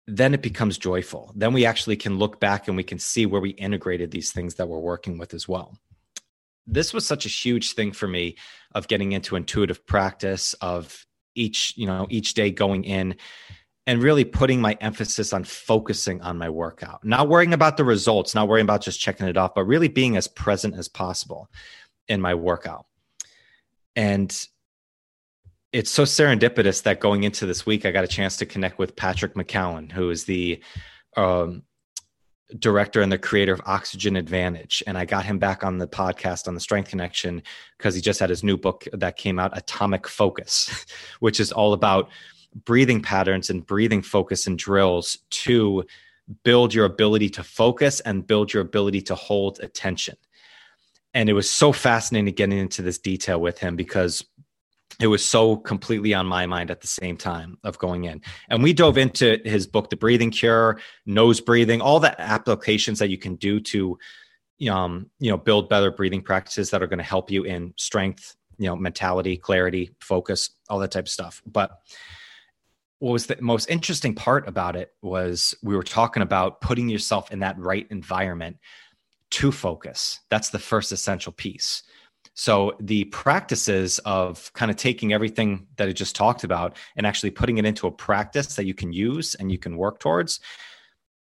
then 0.07 0.33
it 0.33 0.41
becomes 0.41 0.77
joyful. 0.77 1.31
Then 1.35 1.53
we 1.53 1.65
actually 1.65 1.95
can 1.95 2.17
look 2.17 2.39
back 2.39 2.67
and 2.67 2.75
we 2.75 2.83
can 2.83 2.99
see 2.99 3.25
where 3.25 3.41
we 3.41 3.51
integrated 3.51 4.11
these 4.11 4.31
things 4.31 4.55
that 4.55 4.67
we're 4.67 4.79
working 4.79 5.17
with 5.17 5.33
as 5.33 5.47
well. 5.47 5.77
This 6.67 6.93
was 6.93 7.05
such 7.05 7.25
a 7.25 7.29
huge 7.29 7.73
thing 7.73 7.91
for 7.91 8.07
me 8.07 8.35
of 8.73 8.87
getting 8.87 9.11
into 9.11 9.35
intuitive 9.35 9.85
practice 9.85 10.53
of 10.55 11.05
each, 11.35 11.73
you 11.77 11.87
know, 11.87 12.07
each 12.09 12.33
day 12.33 12.51
going 12.51 12.83
in 12.83 13.15
and 13.85 14.01
really 14.01 14.23
putting 14.23 14.61
my 14.61 14.77
emphasis 14.79 15.33
on 15.33 15.43
focusing 15.43 16.21
on 16.21 16.37
my 16.37 16.49
workout, 16.49 17.03
not 17.03 17.27
worrying 17.27 17.53
about 17.53 17.75
the 17.75 17.83
results, 17.83 18.33
not 18.33 18.47
worrying 18.47 18.65
about 18.65 18.81
just 18.81 18.99
checking 18.99 19.27
it 19.27 19.35
off, 19.35 19.53
but 19.55 19.65
really 19.65 19.89
being 19.89 20.15
as 20.15 20.27
present 20.27 20.75
as 20.75 20.87
possible 20.87 21.49
in 22.07 22.21
my 22.21 22.33
workout. 22.33 22.85
And 23.95 24.47
it's 25.73 25.89
so 25.89 26.03
serendipitous 26.03 26.83
that 26.83 26.99
going 26.99 27.23
into 27.23 27.47
this 27.47 27.65
week, 27.65 27.85
I 27.85 27.91
got 27.91 28.03
a 28.03 28.07
chance 28.07 28.37
to 28.37 28.45
connect 28.45 28.77
with 28.77 28.95
Patrick 28.95 29.33
McKeown, 29.33 29.91
who 29.91 30.11
is 30.11 30.25
the 30.25 30.63
um, 31.17 31.63
director 32.59 33.01
and 33.01 33.11
the 33.11 33.17
creator 33.17 33.53
of 33.53 33.61
Oxygen 33.65 34.15
Advantage. 34.15 34.83
And 34.85 34.97
I 34.97 35.05
got 35.05 35.25
him 35.25 35.39
back 35.39 35.63
on 35.63 35.79
the 35.79 35.87
podcast 35.87 36.47
on 36.47 36.53
the 36.53 36.59
Strength 36.59 36.89
Connection 36.89 37.41
because 37.77 37.95
he 37.95 38.01
just 38.01 38.19
had 38.19 38.29
his 38.29 38.43
new 38.43 38.55
book 38.55 38.85
that 38.93 39.17
came 39.17 39.39
out, 39.39 39.57
Atomic 39.57 40.07
Focus, 40.07 40.85
which 41.19 41.39
is 41.39 41.51
all 41.51 41.73
about 41.73 42.09
breathing 42.65 43.01
patterns 43.01 43.49
and 43.49 43.65
breathing 43.65 44.03
focus 44.03 44.45
and 44.45 44.59
drills 44.59 45.17
to 45.31 45.83
build 46.43 46.71
your 46.71 46.85
ability 46.85 47.29
to 47.29 47.43
focus 47.43 47.99
and 48.01 48.27
build 48.27 48.53
your 48.53 48.61
ability 48.61 49.01
to 49.01 49.15
hold 49.15 49.59
attention. 49.59 50.15
And 51.15 51.29
it 51.29 51.33
was 51.33 51.49
so 51.49 51.71
fascinating 51.71 52.33
getting 52.33 52.57
into 52.57 52.83
this 52.83 52.99
detail 52.99 53.41
with 53.41 53.57
him 53.57 53.75
because 53.75 54.23
it 55.03 55.07
was 55.07 55.25
so 55.25 55.57
completely 55.57 56.13
on 56.13 56.25
my 56.25 56.45
mind 56.45 56.71
at 56.71 56.79
the 56.79 56.87
same 56.87 57.17
time 57.17 57.57
of 57.65 57.77
going 57.77 58.05
in. 58.05 58.21
And 58.47 58.63
we 58.63 58.71
dove 58.71 58.97
into 58.97 59.37
his 59.43 59.67
book, 59.67 59.89
The 59.89 59.97
Breathing 59.97 60.31
Cure, 60.31 60.79
nose 61.05 61.41
breathing, 61.41 61.81
all 61.81 61.99
the 61.99 62.19
applications 62.21 62.99
that 62.99 63.09
you 63.09 63.17
can 63.17 63.35
do 63.35 63.59
to, 63.59 63.99
um, 64.69 65.09
you 65.19 65.29
know, 65.29 65.35
build 65.35 65.67
better 65.67 65.91
breathing 65.91 66.21
practices 66.21 66.69
that 66.69 66.81
are 66.81 66.87
going 66.87 66.99
to 66.99 67.03
help 67.03 67.29
you 67.29 67.43
in 67.43 67.73
strength, 67.75 68.37
you 68.57 68.67
know, 68.67 68.77
mentality, 68.77 69.35
clarity, 69.35 69.91
focus, 69.99 70.51
all 70.69 70.79
that 70.79 70.91
type 70.91 71.03
of 71.03 71.09
stuff. 71.09 71.41
But 71.45 71.81
what 72.99 73.11
was 73.11 73.25
the 73.25 73.35
most 73.41 73.69
interesting 73.69 74.15
part 74.15 74.47
about 74.47 74.77
it 74.77 74.93
was 75.01 75.53
we 75.61 75.75
were 75.75 75.83
talking 75.83 76.23
about 76.23 76.61
putting 76.61 76.87
yourself 76.87 77.29
in 77.29 77.39
that 77.39 77.59
right 77.59 77.87
environment 77.89 78.55
to 79.31 79.51
focus. 79.51 80.21
That's 80.29 80.49
the 80.49 80.59
first 80.59 80.93
essential 80.93 81.33
piece 81.33 81.83
so 82.33 82.73
the 82.79 83.05
practices 83.05 83.99
of 83.99 84.51
kind 84.53 84.71
of 84.71 84.77
taking 84.77 85.13
everything 85.13 85.67
that 85.77 85.87
I 85.87 85.91
just 85.91 86.15
talked 86.15 86.43
about 86.43 86.77
and 86.95 87.05
actually 87.05 87.29
putting 87.29 87.57
it 87.57 87.65
into 87.65 87.87
a 87.87 87.91
practice 87.91 88.55
that 88.55 88.65
you 88.65 88.73
can 88.73 88.91
use 88.91 89.35
and 89.35 89.51
you 89.51 89.59
can 89.59 89.77
work 89.77 89.99
towards. 89.99 90.39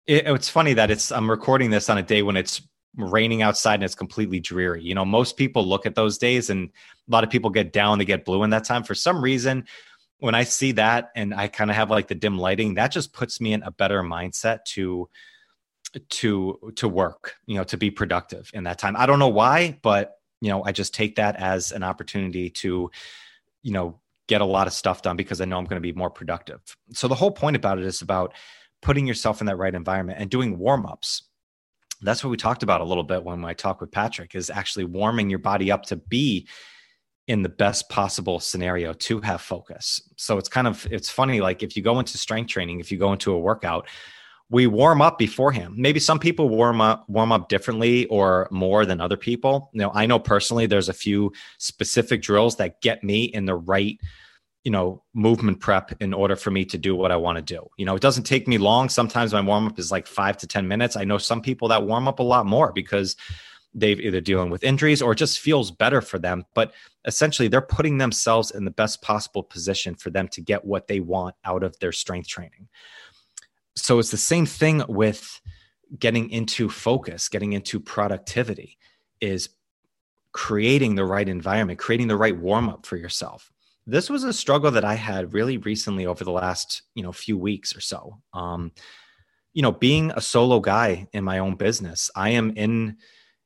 It, 0.07 0.27
it's 0.27 0.49
funny 0.49 0.73
that 0.73 0.89
it's 0.89 1.11
I'm 1.11 1.29
recording 1.29 1.69
this 1.69 1.89
on 1.89 1.99
a 1.99 2.03
day 2.03 2.23
when 2.23 2.35
it's 2.35 2.61
raining 2.97 3.41
outside 3.41 3.75
and 3.75 3.83
it's 3.83 3.95
completely 3.95 4.39
dreary. 4.39 4.83
You 4.83 4.95
know, 4.95 5.05
most 5.05 5.37
people 5.37 5.65
look 5.65 5.85
at 5.85 5.95
those 5.95 6.17
days 6.17 6.49
and 6.49 6.69
a 7.07 7.11
lot 7.11 7.23
of 7.23 7.29
people 7.29 7.49
get 7.49 7.71
down, 7.71 7.99
they 7.99 8.05
get 8.05 8.25
blue 8.25 8.43
in 8.43 8.49
that 8.49 8.63
time. 8.63 8.83
For 8.83 8.95
some 8.95 9.23
reason, 9.23 9.65
when 10.17 10.35
I 10.35 10.43
see 10.43 10.71
that 10.73 11.11
and 11.15 11.33
I 11.33 11.47
kind 11.47 11.69
of 11.69 11.75
have 11.75 11.91
like 11.91 12.07
the 12.07 12.15
dim 12.15 12.37
lighting, 12.37 12.75
that 12.75 12.91
just 12.91 13.13
puts 13.13 13.39
me 13.39 13.53
in 13.53 13.61
a 13.63 13.71
better 13.71 14.01
mindset 14.01 14.63
to 14.65 15.09
to 16.09 16.73
to 16.75 16.87
work, 16.87 17.35
you 17.45 17.55
know, 17.55 17.63
to 17.65 17.77
be 17.77 17.91
productive 17.91 18.49
in 18.53 18.63
that 18.63 18.79
time. 18.79 18.95
I 18.97 19.05
don't 19.05 19.19
know 19.19 19.27
why, 19.27 19.77
but 19.83 20.15
you 20.43 20.49
know, 20.49 20.61
I 20.65 20.73
just 20.73 20.93
take 20.93 21.15
that 21.15 21.37
as 21.37 21.71
an 21.71 21.83
opportunity 21.83 22.49
to, 22.49 22.91
you 23.61 23.71
know, 23.71 23.97
get 24.27 24.41
a 24.41 24.45
lot 24.45 24.67
of 24.67 24.73
stuff 24.73 25.01
done 25.01 25.15
because 25.15 25.39
I 25.39 25.45
know 25.45 25.57
I'm 25.57 25.63
going 25.63 25.81
to 25.81 25.93
be 25.93 25.93
more 25.93 26.09
productive. 26.09 26.59
So 26.91 27.07
the 27.07 27.15
whole 27.15 27.31
point 27.31 27.55
about 27.55 27.79
it 27.79 27.85
is 27.85 28.01
about 28.01 28.33
putting 28.81 29.07
yourself 29.07 29.39
in 29.39 29.47
that 29.47 29.55
right 29.55 29.73
environment 29.73 30.19
and 30.19 30.29
doing 30.29 30.57
warm 30.57 30.85
ups. 30.85 31.23
That's 32.01 32.25
what 32.25 32.29
we 32.29 32.35
talked 32.35 32.61
about 32.61 32.81
a 32.81 32.83
little 32.83 33.05
bit 33.05 33.23
when 33.23 33.45
I 33.45 33.53
talked 33.53 33.79
with 33.79 33.93
Patrick 33.93 34.35
is 34.35 34.49
actually 34.49 34.83
warming 34.83 35.29
your 35.29 35.39
body 35.39 35.71
up 35.71 35.85
to 35.85 35.95
be 35.95 36.45
in 37.27 37.41
the 37.41 37.47
best 37.47 37.87
possible 37.87 38.41
scenario 38.41 38.91
to 38.91 39.21
have 39.21 39.39
focus. 39.39 40.01
So 40.17 40.37
it's 40.37 40.49
kind 40.49 40.67
of 40.67 40.85
it's 40.91 41.09
funny 41.09 41.39
like 41.39 41.63
if 41.63 41.77
you 41.77 41.83
go 41.83 41.99
into 41.99 42.17
strength 42.17 42.49
training, 42.49 42.81
if 42.81 42.91
you 42.91 42.97
go 42.97 43.13
into 43.13 43.31
a 43.31 43.39
workout, 43.39 43.87
we 44.53 44.67
warm 44.67 45.01
up 45.01 45.17
beforehand. 45.17 45.73
Maybe 45.75 45.99
some 45.99 46.19
people 46.19 46.47
warm 46.47 46.79
up 46.79 47.09
warm 47.09 47.31
up 47.31 47.49
differently 47.49 48.05
or 48.05 48.47
more 48.51 48.85
than 48.85 49.01
other 49.01 49.17
people. 49.17 49.71
You 49.73 49.81
know, 49.81 49.91
I 49.95 50.05
know 50.05 50.19
personally 50.19 50.67
there's 50.67 50.89
a 50.89 50.93
few 50.93 51.33
specific 51.57 52.21
drills 52.21 52.55
that 52.57 52.79
get 52.79 53.03
me 53.03 53.23
in 53.23 53.45
the 53.45 53.55
right, 53.55 53.99
you 54.63 54.69
know, 54.69 55.01
movement 55.15 55.59
prep 55.59 55.99
in 55.99 56.13
order 56.13 56.35
for 56.35 56.51
me 56.51 56.65
to 56.65 56.77
do 56.77 56.95
what 56.95 57.11
I 57.11 57.15
want 57.15 57.37
to 57.37 57.41
do. 57.41 57.67
You 57.77 57.85
know, 57.85 57.95
it 57.95 58.03
doesn't 58.03 58.25
take 58.25 58.47
me 58.47 58.59
long. 58.59 58.89
Sometimes 58.89 59.33
my 59.33 59.41
warm 59.41 59.65
up 59.65 59.79
is 59.79 59.91
like 59.91 60.05
5 60.05 60.37
to 60.37 60.47
10 60.47 60.67
minutes. 60.67 60.95
I 60.95 61.03
know 61.03 61.17
some 61.17 61.41
people 61.41 61.67
that 61.69 61.87
warm 61.87 62.07
up 62.07 62.19
a 62.19 62.23
lot 62.23 62.45
more 62.45 62.71
because 62.71 63.15
they've 63.73 63.99
either 63.99 64.21
dealing 64.21 64.51
with 64.51 64.63
injuries 64.63 65.01
or 65.01 65.13
it 65.13 65.17
just 65.17 65.39
feels 65.39 65.71
better 65.71 65.99
for 65.99 66.19
them, 66.19 66.45
but 66.53 66.75
essentially 67.05 67.47
they're 67.47 67.59
putting 67.59 67.97
themselves 67.97 68.51
in 68.51 68.65
the 68.65 68.71
best 68.71 69.01
possible 69.01 69.41
position 69.41 69.95
for 69.95 70.11
them 70.11 70.27
to 70.27 70.41
get 70.41 70.63
what 70.63 70.87
they 70.87 70.99
want 70.99 71.33
out 71.43 71.63
of 71.63 71.77
their 71.79 71.91
strength 71.91 72.27
training 72.27 72.67
so 73.75 73.99
it's 73.99 74.11
the 74.11 74.17
same 74.17 74.45
thing 74.45 74.83
with 74.87 75.41
getting 75.97 76.29
into 76.29 76.69
focus, 76.69 77.29
getting 77.29 77.53
into 77.53 77.79
productivity 77.79 78.77
is 79.21 79.49
creating 80.31 80.95
the 80.95 81.05
right 81.05 81.29
environment, 81.29 81.79
creating 81.79 82.07
the 82.07 82.17
right 82.17 82.37
warm 82.37 82.69
up 82.69 82.85
for 82.85 82.97
yourself. 82.97 83.51
This 83.85 84.09
was 84.09 84.23
a 84.23 84.33
struggle 84.33 84.71
that 84.71 84.85
I 84.85 84.95
had 84.95 85.33
really 85.33 85.57
recently 85.57 86.05
over 86.05 86.23
the 86.23 86.31
last, 86.31 86.83
you 86.95 87.03
know, 87.03 87.11
few 87.11 87.37
weeks 87.37 87.75
or 87.75 87.81
so. 87.81 88.17
Um, 88.33 88.71
you 89.53 89.61
know, 89.61 89.71
being 89.71 90.11
a 90.11 90.21
solo 90.21 90.59
guy 90.59 91.07
in 91.13 91.23
my 91.23 91.39
own 91.39 91.55
business, 91.55 92.09
I 92.15 92.29
am 92.29 92.51
in 92.55 92.97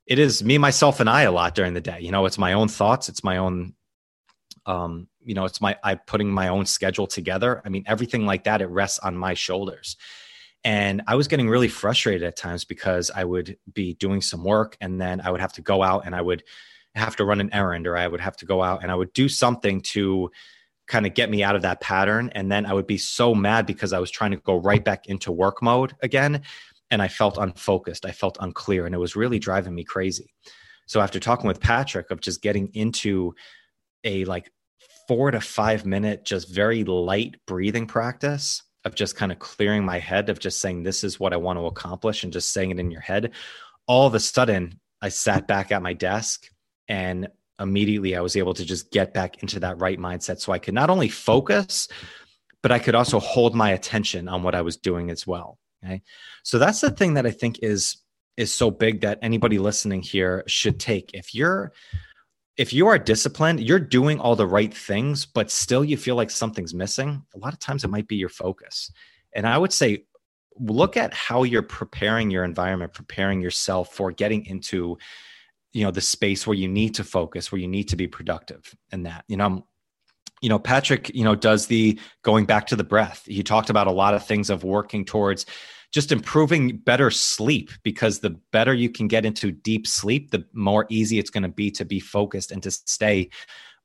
it 0.06 0.20
is 0.20 0.42
me, 0.42 0.58
myself, 0.58 1.02
and 1.02 1.10
I 1.10 1.24
a 1.24 1.32
lot 1.32 1.54
during 1.54 1.74
the 1.74 1.82
day. 1.82 2.00
You 2.00 2.12
know, 2.12 2.26
it's 2.26 2.38
my 2.38 2.54
own 2.54 2.70
thoughts, 2.70 3.10
it's 3.10 3.26
my 3.26 3.38
own 3.38 3.74
um, 4.68 5.08
you 5.24 5.34
know, 5.34 5.46
it's 5.46 5.62
my 5.62 5.76
I 5.84 5.96
putting 5.96 6.30
my 6.30 6.50
own 6.50 6.66
schedule 6.66 7.08
together. 7.08 7.62
I 7.66 7.70
mean, 7.70 7.84
everything 7.88 8.26
like 8.26 8.44
that, 8.44 8.62
it 8.62 8.68
rests 8.68 9.00
on 9.00 9.18
my 9.18 9.34
shoulders. 9.34 9.98
And 10.64 11.02
I 11.08 11.16
was 11.16 11.28
getting 11.28 11.50
really 11.50 11.70
frustrated 11.70 12.24
at 12.24 12.36
times 12.36 12.66
because 12.66 13.10
I 13.16 13.24
would 13.24 13.58
be 13.74 13.94
doing 13.96 14.22
some 14.22 14.44
work 14.44 14.78
and 14.82 15.00
then 15.00 15.22
I 15.22 15.32
would 15.32 15.40
have 15.40 15.54
to 15.54 15.62
go 15.62 15.82
out 15.82 16.06
and 16.06 16.14
I 16.14 16.22
would 16.22 16.44
have 16.96 17.16
to 17.16 17.26
run 17.26 17.40
an 17.40 17.54
errand 17.54 17.88
or 17.88 17.96
I 17.96 18.08
would 18.08 18.20
have 18.20 18.36
to 18.38 18.46
go 18.46 18.62
out 18.62 18.84
and 18.84 18.92
I 18.92 18.96
would 18.96 19.14
do 19.14 19.30
something 19.30 19.82
to 19.82 20.30
kind 20.88 21.06
of 21.06 21.14
get 21.14 21.30
me 21.30 21.44
out 21.44 21.56
of 21.56 21.62
that 21.62 21.80
pattern. 21.80 22.32
And 22.34 22.52
then 22.52 22.66
I 22.66 22.74
would 22.74 22.88
be 22.88 22.98
so 22.98 23.36
mad 23.36 23.66
because 23.66 23.94
I 23.94 24.00
was 24.00 24.12
trying 24.12 24.32
to 24.32 24.38
go 24.38 24.58
right 24.58 24.84
back 24.84 25.08
into 25.08 25.32
work 25.32 25.62
mode 25.62 25.96
again. 26.02 26.42
And 26.90 27.02
I 27.02 27.08
felt 27.08 27.38
unfocused. 27.38 28.06
I 28.06 28.12
felt 28.12 28.38
unclear. 28.40 28.86
And 28.86 28.96
it 28.96 29.00
was 29.00 29.16
really 29.16 29.40
driving 29.40 29.76
me 29.76 29.84
crazy. 29.84 30.34
So 30.86 31.02
after 31.02 31.20
talking 31.20 31.48
with 31.48 31.60
Patrick 31.60 32.12
of 32.12 32.22
just 32.22 32.42
getting 32.42 32.70
into 32.74 33.36
a 34.04 34.26
like 34.26 34.52
four 35.08 35.32
to 35.32 35.42
five 35.42 35.86
minute, 35.86 36.26
just 36.26 36.50
very 36.50 36.84
light 36.84 37.36
breathing 37.46 37.88
practice 37.88 38.64
of 38.86 38.96
just 38.96 39.16
kind 39.16 39.32
of 39.32 39.40
clearing 39.40 39.86
my 39.86 40.00
head 40.00 40.30
of 40.30 40.40
just 40.40 40.60
saying, 40.60 40.84
this 40.84 41.04
is 41.04 41.20
what 41.20 41.34
I 41.34 41.38
want 41.38 41.60
to 41.60 41.66
accomplish 41.66 42.24
and 42.24 42.34
just 42.34 42.54
saying 42.54 42.72
it 42.72 42.80
in 42.80 42.92
your 42.92 43.02
head. 43.02 43.32
All 43.86 44.08
of 44.08 44.14
a 44.16 44.20
sudden, 44.20 44.80
I 45.02 45.10
sat 45.10 45.48
back 45.48 45.72
at 45.72 45.82
my 45.82 45.94
desk 45.94 46.48
and 46.88 47.28
immediately 47.60 48.16
I 48.16 48.22
was 48.22 48.36
able 48.36 48.54
to 48.54 48.66
just 48.66 48.92
get 48.92 49.14
back 49.14 49.42
into 49.42 49.60
that 49.62 49.80
right 49.80 50.00
mindset. 50.00 50.40
So 50.40 50.52
I 50.52 50.60
could 50.60 50.74
not 50.74 50.90
only 50.90 51.10
focus, 51.10 51.88
but 52.62 52.72
I 52.72 52.80
could 52.80 52.96
also 52.96 53.20
hold 53.20 53.56
my 53.56 53.72
attention 53.72 54.28
on 54.28 54.44
what 54.44 54.56
I 54.56 54.62
was 54.62 54.78
doing 54.78 55.10
as 55.10 55.26
well. 55.26 55.58
Okay. 55.84 56.02
So 56.44 56.60
that's 56.60 56.82
the 56.82 56.92
thing 56.92 57.14
that 57.16 57.26
I 57.26 57.32
think 57.32 57.60
is 57.62 57.98
is 58.36 58.54
so 58.54 58.70
big 58.70 59.02
that 59.02 59.18
anybody 59.24 59.58
listening 59.58 60.02
here 60.02 60.44
should 60.48 60.80
take. 60.80 61.10
If 61.14 61.34
you're 61.34 61.74
if 62.58 62.74
you 62.74 62.88
are 62.88 62.98
disciplined, 62.98 63.62
you're 63.62 63.80
doing 63.80 64.20
all 64.20 64.36
the 64.36 64.48
right 64.48 64.74
things, 64.74 65.26
but 65.26 65.52
still 65.52 65.86
you 65.86 65.96
feel 65.96 66.16
like 66.16 66.32
something's 66.32 66.74
missing, 66.74 67.24
a 67.36 67.38
lot 67.38 67.54
of 67.54 67.60
times 67.60 67.84
it 67.84 67.90
might 67.90 68.08
be 68.08 68.16
your 68.16 68.30
focus. 68.30 68.92
And 69.34 69.48
I 69.48 69.58
would 69.58 69.72
say, 69.72 70.06
look 70.60 70.98
at 70.98 71.14
how 71.14 71.44
you're 71.44 71.62
preparing 71.62 72.32
your 72.32 72.44
environment, 72.44 72.94
preparing 72.94 73.42
yourself 73.42 73.94
for 73.94 74.12
getting 74.12 74.46
into, 74.48 74.98
you 75.72 75.84
know, 75.84 75.92
the 75.92 76.02
space 76.02 76.48
where 76.48 76.56
you 76.56 76.68
need 76.68 76.96
to 76.96 77.04
focus, 77.04 77.52
where 77.52 77.62
you 77.62 77.68
need 77.68 77.90
to 77.90 77.96
be 77.96 78.08
productive 78.08 78.76
and 78.92 79.06
that, 79.06 79.24
you 79.28 79.38
know, 79.38 79.68
you 80.42 80.50
know, 80.50 80.60
Patrick, 80.60 81.14
you 81.16 81.24
know, 81.24 81.36
does 81.36 81.68
the 81.68 82.00
going 82.22 82.46
back 82.46 82.68
to 82.68 82.76
the 82.76 82.84
breath. 82.84 83.24
He 83.26 83.44
talked 83.44 83.70
about 83.70 83.88
a 83.88 83.92
lot 83.92 84.14
of 84.14 84.26
things 84.26 84.50
of 84.50 84.64
working 84.64 85.04
towards 85.06 85.46
just 85.94 86.12
improving 86.12 86.78
better 86.78 87.10
sleep 87.10 87.72
because 87.84 88.20
the 88.20 88.32
better 88.52 88.74
you 88.74 88.90
can 88.90 89.08
get 89.08 89.26
into 89.26 89.52
deep 89.52 89.88
sleep, 89.88 90.32
the 90.32 90.46
more 90.54 90.86
easy 90.90 91.18
it's 91.20 91.30
going 91.30 91.44
to 91.44 91.50
be 91.50 91.72
to 91.72 91.86
be 91.86 92.00
focused 92.00 92.52
and 92.52 92.62
to 92.64 92.72
stay 92.72 93.30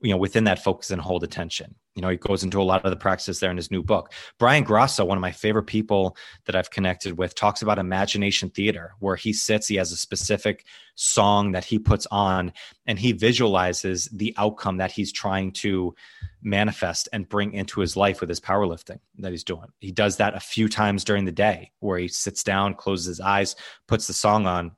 you 0.02 0.10
know 0.10 0.16
within 0.16 0.44
that 0.44 0.62
focus 0.62 0.90
and 0.90 1.00
hold 1.00 1.24
attention 1.24 1.74
you 1.94 2.02
know 2.02 2.08
he 2.08 2.16
goes 2.16 2.42
into 2.42 2.60
a 2.60 2.64
lot 2.64 2.84
of 2.84 2.90
the 2.90 2.96
practices 2.96 3.40
there 3.40 3.50
in 3.50 3.56
his 3.56 3.70
new 3.70 3.82
book. 3.82 4.12
Brian 4.38 4.64
grasso 4.64 5.04
one 5.04 5.18
of 5.18 5.22
my 5.22 5.32
favorite 5.32 5.64
people 5.64 6.16
that 6.46 6.56
i've 6.56 6.70
connected 6.70 7.18
with 7.18 7.34
talks 7.34 7.62
about 7.62 7.78
imagination 7.78 8.50
theater 8.50 8.92
where 9.00 9.16
he 9.16 9.32
sits 9.32 9.68
he 9.68 9.76
has 9.76 9.92
a 9.92 9.96
specific 9.96 10.64
song 10.94 11.52
that 11.52 11.64
he 11.64 11.78
puts 11.78 12.06
on 12.10 12.52
and 12.86 12.98
he 12.98 13.12
visualizes 13.12 14.08
the 14.12 14.34
outcome 14.36 14.76
that 14.76 14.92
he's 14.92 15.12
trying 15.12 15.50
to 15.50 15.94
manifest 16.42 17.08
and 17.12 17.28
bring 17.28 17.52
into 17.54 17.80
his 17.80 17.96
life 17.96 18.20
with 18.20 18.28
his 18.28 18.40
powerlifting 18.40 18.98
that 19.18 19.30
he's 19.30 19.44
doing. 19.44 19.68
He 19.80 19.92
does 19.92 20.16
that 20.16 20.34
a 20.34 20.40
few 20.40 20.68
times 20.68 21.04
during 21.04 21.24
the 21.24 21.32
day 21.32 21.70
where 21.80 21.98
he 21.98 22.08
sits 22.08 22.42
down 22.42 22.74
closes 22.74 23.06
his 23.06 23.20
eyes 23.20 23.56
puts 23.86 24.06
the 24.06 24.12
song 24.12 24.46
on 24.46 24.72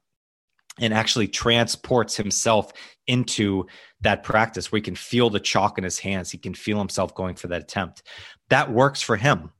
and 0.81 0.93
actually 0.93 1.29
transports 1.29 2.17
himself 2.17 2.73
into 3.07 3.67
that 4.05 4.23
practice 4.23 4.71
where 4.71 4.79
he 4.79 4.83
can 4.83 4.95
feel 4.95 5.31
the 5.31 5.41
chalk 5.41 5.79
in 5.79 5.85
his 5.85 5.99
hands. 5.99 6.31
He 6.31 6.39
can 6.39 6.55
feel 6.55 6.79
himself 6.79 7.15
going 7.15 7.35
for 7.35 7.49
that 7.49 7.63
attempt. 7.63 8.05
That 8.51 8.71
works 8.71 9.03
for 9.03 9.17
him. 9.17 9.51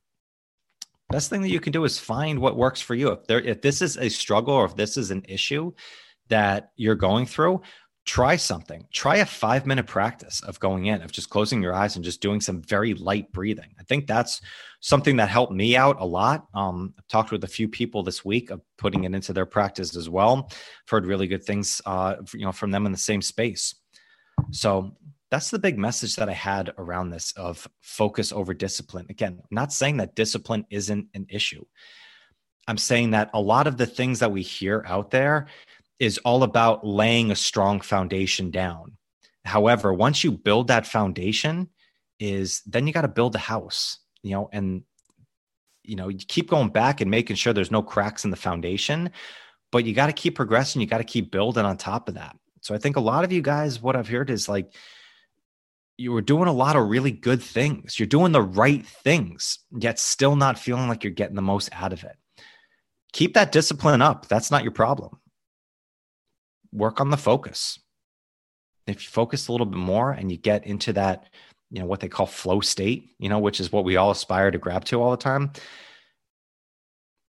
Best 1.09 1.29
thing 1.29 1.41
that 1.41 1.49
you 1.49 1.59
can 1.59 1.73
do 1.73 1.83
is 1.83 1.99
find 1.99 2.39
what 2.39 2.55
works 2.55 2.79
for 2.79 2.95
you. 2.95 3.09
If 3.09 3.25
there, 3.27 3.41
if 3.41 3.61
this 3.61 3.81
is 3.81 3.97
a 3.97 4.09
struggle 4.09 4.53
or 4.53 4.65
if 4.65 4.75
this 4.75 4.97
is 4.97 5.11
an 5.11 5.23
issue 5.27 5.71
that 6.29 6.71
you're 6.75 6.95
going 6.95 7.25
through, 7.25 7.61
try 8.05 8.35
something. 8.35 8.85
Try 8.91 9.17
a 9.17 9.25
five 9.25 9.65
minute 9.65 9.87
practice 9.87 10.41
of 10.43 10.59
going 10.59 10.85
in, 10.85 11.01
of 11.01 11.11
just 11.11 11.29
closing 11.29 11.61
your 11.61 11.73
eyes 11.73 11.95
and 11.95 12.05
just 12.05 12.21
doing 12.21 12.39
some 12.39 12.61
very 12.61 12.93
light 12.93 13.31
breathing. 13.31 13.73
I 13.79 13.83
think 13.83 14.05
that's 14.05 14.41
something 14.79 15.15
that 15.17 15.29
helped 15.29 15.53
me 15.53 15.75
out 15.75 15.99
a 15.99 16.05
lot. 16.05 16.45
Um, 16.53 16.93
I've 16.97 17.07
talked 17.07 17.31
with 17.31 17.43
a 17.43 17.47
few 17.47 17.67
people 17.67 18.03
this 18.03 18.23
week 18.23 18.51
of 18.51 18.61
putting 18.77 19.05
it 19.05 19.15
into 19.15 19.33
their 19.33 19.47
practice 19.47 19.95
as 19.95 20.07
well. 20.07 20.47
I've 20.51 20.89
heard 20.89 21.07
really 21.07 21.27
good 21.27 21.43
things, 21.43 21.81
uh, 21.87 22.17
you 22.33 22.45
know, 22.45 22.51
from 22.51 22.69
them 22.69 22.85
in 22.85 22.91
the 22.91 22.97
same 22.97 23.23
space. 23.23 23.73
So 24.51 24.95
that's 25.31 25.49
the 25.49 25.59
big 25.59 25.77
message 25.77 26.15
that 26.15 26.29
I 26.29 26.33
had 26.33 26.73
around 26.77 27.09
this 27.09 27.31
of 27.33 27.67
focus 27.81 28.31
over 28.31 28.53
discipline. 28.53 29.07
Again, 29.09 29.39
I'm 29.39 29.55
not 29.55 29.73
saying 29.73 29.97
that 29.97 30.15
discipline 30.15 30.65
isn't 30.69 31.07
an 31.13 31.25
issue. 31.29 31.65
I'm 32.67 32.77
saying 32.77 33.11
that 33.11 33.29
a 33.33 33.41
lot 33.41 33.67
of 33.67 33.77
the 33.77 33.85
things 33.85 34.19
that 34.19 34.31
we 34.31 34.41
hear 34.41 34.83
out 34.87 35.11
there 35.11 35.47
is 35.99 36.17
all 36.19 36.43
about 36.43 36.85
laying 36.85 37.31
a 37.31 37.35
strong 37.35 37.79
foundation 37.81 38.51
down. 38.51 38.97
However, 39.45 39.93
once 39.93 40.23
you 40.23 40.31
build 40.31 40.67
that 40.67 40.87
foundation, 40.87 41.69
is 42.19 42.61
then 42.65 42.87
you 42.87 42.93
got 42.93 43.01
to 43.01 43.09
build 43.09 43.35
a 43.35 43.39
house 43.39 43.99
you 44.25 44.31
know, 44.31 44.49
and 44.51 44.81
you 45.83 45.95
know, 45.95 46.09
you 46.09 46.17
keep 46.17 46.49
going 46.49 46.69
back 46.69 46.99
and 46.99 47.11
making 47.11 47.35
sure 47.35 47.53
there's 47.53 47.69
no 47.69 47.83
cracks 47.83 48.25
in 48.25 48.31
the 48.31 48.35
foundation, 48.35 49.11
but 49.71 49.85
you 49.85 49.93
got 49.93 50.07
to 50.07 50.13
keep 50.13 50.33
progressing. 50.33 50.81
You 50.81 50.87
got 50.87 50.97
to 50.97 51.03
keep 51.03 51.29
building 51.29 51.63
on 51.63 51.77
top 51.77 52.09
of 52.09 52.15
that. 52.15 52.35
So 52.65 52.73
I 52.73 52.79
think 52.79 52.95
a 52.95 52.99
lot 52.99 53.23
of 53.23 53.31
you 53.31 53.43
guys, 53.43 53.79
what 53.79 53.95
I've 53.95 54.07
heard 54.07 54.31
is 54.31 54.49
like, 54.49 54.73
you 55.97 56.11
were 56.11 56.21
doing 56.23 56.47
a 56.47 56.51
lot 56.51 56.75
of 56.75 56.89
really 56.89 57.11
good 57.11 57.39
things. 57.39 57.99
You're 57.99 58.07
doing 58.07 58.31
the 58.31 58.41
right 58.41 58.83
things, 58.83 59.59
yet 59.71 59.99
still 59.99 60.35
not 60.35 60.57
feeling 60.57 60.87
like 60.87 61.03
you're 61.03 61.13
getting 61.13 61.35
the 61.35 61.43
most 61.43 61.69
out 61.71 61.93
of 61.93 62.03
it. 62.03 62.15
Keep 63.13 63.35
that 63.35 63.51
discipline 63.51 64.01
up. 64.01 64.27
That's 64.27 64.49
not 64.49 64.63
your 64.63 64.71
problem. 64.71 65.19
Work 66.73 66.99
on 66.99 67.11
the 67.11 67.17
focus. 67.17 67.77
If 68.87 69.03
you 69.03 69.09
focus 69.09 69.47
a 69.47 69.51
little 69.51 69.67
bit 69.67 69.77
more 69.77 70.11
and 70.11 70.31
you 70.31 70.37
get 70.37 70.65
into 70.65 70.91
that 70.93 71.25
you 71.69 71.81
know 71.81 71.85
what 71.85 71.99
they 71.99 72.07
call 72.07 72.27
flow 72.27 72.61
state 72.61 73.15
you 73.17 73.27
know 73.27 73.39
which 73.39 73.59
is 73.59 73.71
what 73.71 73.83
we 73.83 73.95
all 73.95 74.11
aspire 74.11 74.51
to 74.51 74.59
grab 74.59 74.85
to 74.85 75.01
all 75.01 75.09
the 75.09 75.17
time 75.17 75.51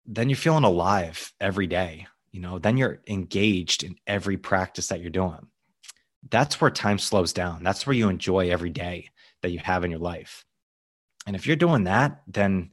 then 0.05 0.29
you're 0.29 0.37
feeling 0.37 0.65
alive 0.65 1.33
every 1.41 1.69
day 1.69 2.09
you 2.37 2.43
know 2.43 2.59
then 2.59 2.77
you're 2.77 3.01
engaged 3.07 3.83
in 3.83 3.97
every 4.07 4.37
practice 4.37 4.89
that 4.89 5.01
you're 5.01 5.09
doing. 5.09 5.47
That's 6.31 6.61
where 6.61 6.71
time 6.71 6.99
slows 6.99 7.33
down. 7.33 7.65
That's 7.65 7.87
where 7.87 7.97
you 7.97 8.11
enjoy 8.11 8.51
every 8.51 8.69
day 8.69 9.09
that 9.41 9.53
you 9.53 9.59
have 9.61 9.85
in 9.85 9.91
your 9.91 10.01
life. 10.01 10.45
And 11.27 11.35
if 11.35 11.47
you're 11.47 11.57
doing 11.57 11.85
that 11.85 12.21
then 12.27 12.73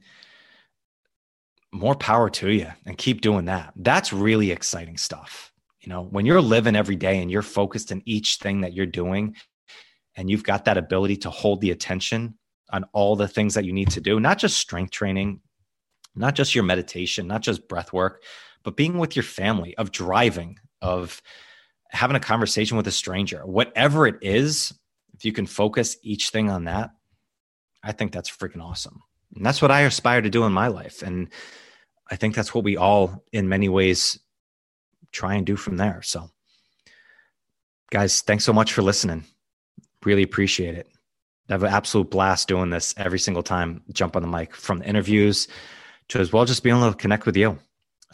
more 1.72 1.94
power 1.94 2.28
to 2.28 2.50
you 2.50 2.68
and 2.84 2.98
keep 2.98 3.22
doing 3.22 3.46
that. 3.46 3.72
That's 3.74 4.12
really 4.12 4.50
exciting 4.50 4.98
stuff. 4.98 5.50
You 5.80 5.88
know 5.88 6.02
when 6.02 6.26
you're 6.26 6.42
living 6.42 6.76
every 6.76 6.96
day 6.96 7.22
and 7.22 7.30
you're 7.30 7.40
focused 7.40 7.90
in 7.90 8.02
each 8.04 8.36
thing 8.36 8.60
that 8.60 8.74
you're 8.74 8.84
doing 8.84 9.34
and 10.14 10.28
you've 10.28 10.44
got 10.44 10.66
that 10.66 10.76
ability 10.76 11.16
to 11.24 11.30
hold 11.30 11.62
the 11.62 11.70
attention 11.70 12.34
on 12.70 12.84
all 12.92 13.16
the 13.16 13.28
things 13.28 13.54
that 13.54 13.64
you 13.64 13.72
need 13.72 13.90
to 13.92 14.02
do, 14.02 14.20
not 14.20 14.36
just 14.36 14.58
strength 14.58 14.90
training, 14.90 15.40
not 16.14 16.34
just 16.34 16.54
your 16.54 16.64
meditation, 16.64 17.26
not 17.26 17.40
just 17.40 17.66
breath 17.66 17.94
work, 17.94 18.22
but 18.64 18.76
being 18.76 18.98
with 18.98 19.14
your 19.14 19.22
family, 19.22 19.76
of 19.76 19.92
driving, 19.92 20.58
of 20.82 21.22
having 21.90 22.16
a 22.16 22.20
conversation 22.20 22.76
with 22.76 22.86
a 22.88 22.92
stranger, 22.92 23.46
whatever 23.46 24.06
it 24.06 24.16
is, 24.20 24.72
if 25.14 25.24
you 25.24 25.32
can 25.32 25.46
focus 25.46 25.96
each 26.02 26.30
thing 26.30 26.50
on 26.50 26.64
that, 26.64 26.90
I 27.82 27.92
think 27.92 28.12
that's 28.12 28.30
freaking 28.30 28.62
awesome. 28.62 29.02
And 29.36 29.44
that's 29.44 29.62
what 29.62 29.70
I 29.70 29.82
aspire 29.82 30.22
to 30.22 30.30
do 30.30 30.44
in 30.44 30.52
my 30.52 30.68
life. 30.68 31.02
And 31.02 31.28
I 32.10 32.16
think 32.16 32.34
that's 32.34 32.54
what 32.54 32.64
we 32.64 32.76
all, 32.76 33.22
in 33.32 33.48
many 33.48 33.68
ways, 33.68 34.18
try 35.12 35.34
and 35.34 35.46
do 35.46 35.56
from 35.56 35.76
there. 35.76 36.02
So, 36.02 36.30
guys, 37.90 38.22
thanks 38.22 38.44
so 38.44 38.52
much 38.52 38.72
for 38.72 38.82
listening. 38.82 39.24
Really 40.04 40.22
appreciate 40.22 40.74
it. 40.74 40.88
I 41.48 41.52
have 41.52 41.62
an 41.62 41.72
absolute 41.72 42.10
blast 42.10 42.48
doing 42.48 42.70
this 42.70 42.94
every 42.96 43.18
single 43.18 43.42
time. 43.42 43.82
Jump 43.92 44.16
on 44.16 44.22
the 44.22 44.28
mic 44.28 44.54
from 44.54 44.78
the 44.78 44.86
interviews 44.86 45.46
to 46.08 46.18
as 46.18 46.32
well 46.32 46.44
just 46.44 46.62
being 46.62 46.76
able 46.76 46.90
to 46.90 46.96
connect 46.96 47.26
with 47.26 47.36
you. 47.36 47.58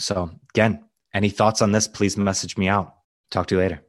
So 0.01 0.31
again, 0.55 0.85
any 1.15 1.29
thoughts 1.29 1.63
on 1.63 1.73
this? 1.73 1.87
Please 1.87 2.17
message 2.17 2.57
me 2.57 2.69
out. 2.69 2.95
Talk 3.31 3.47
to 3.49 3.55
you 3.55 3.61
later. 3.61 3.83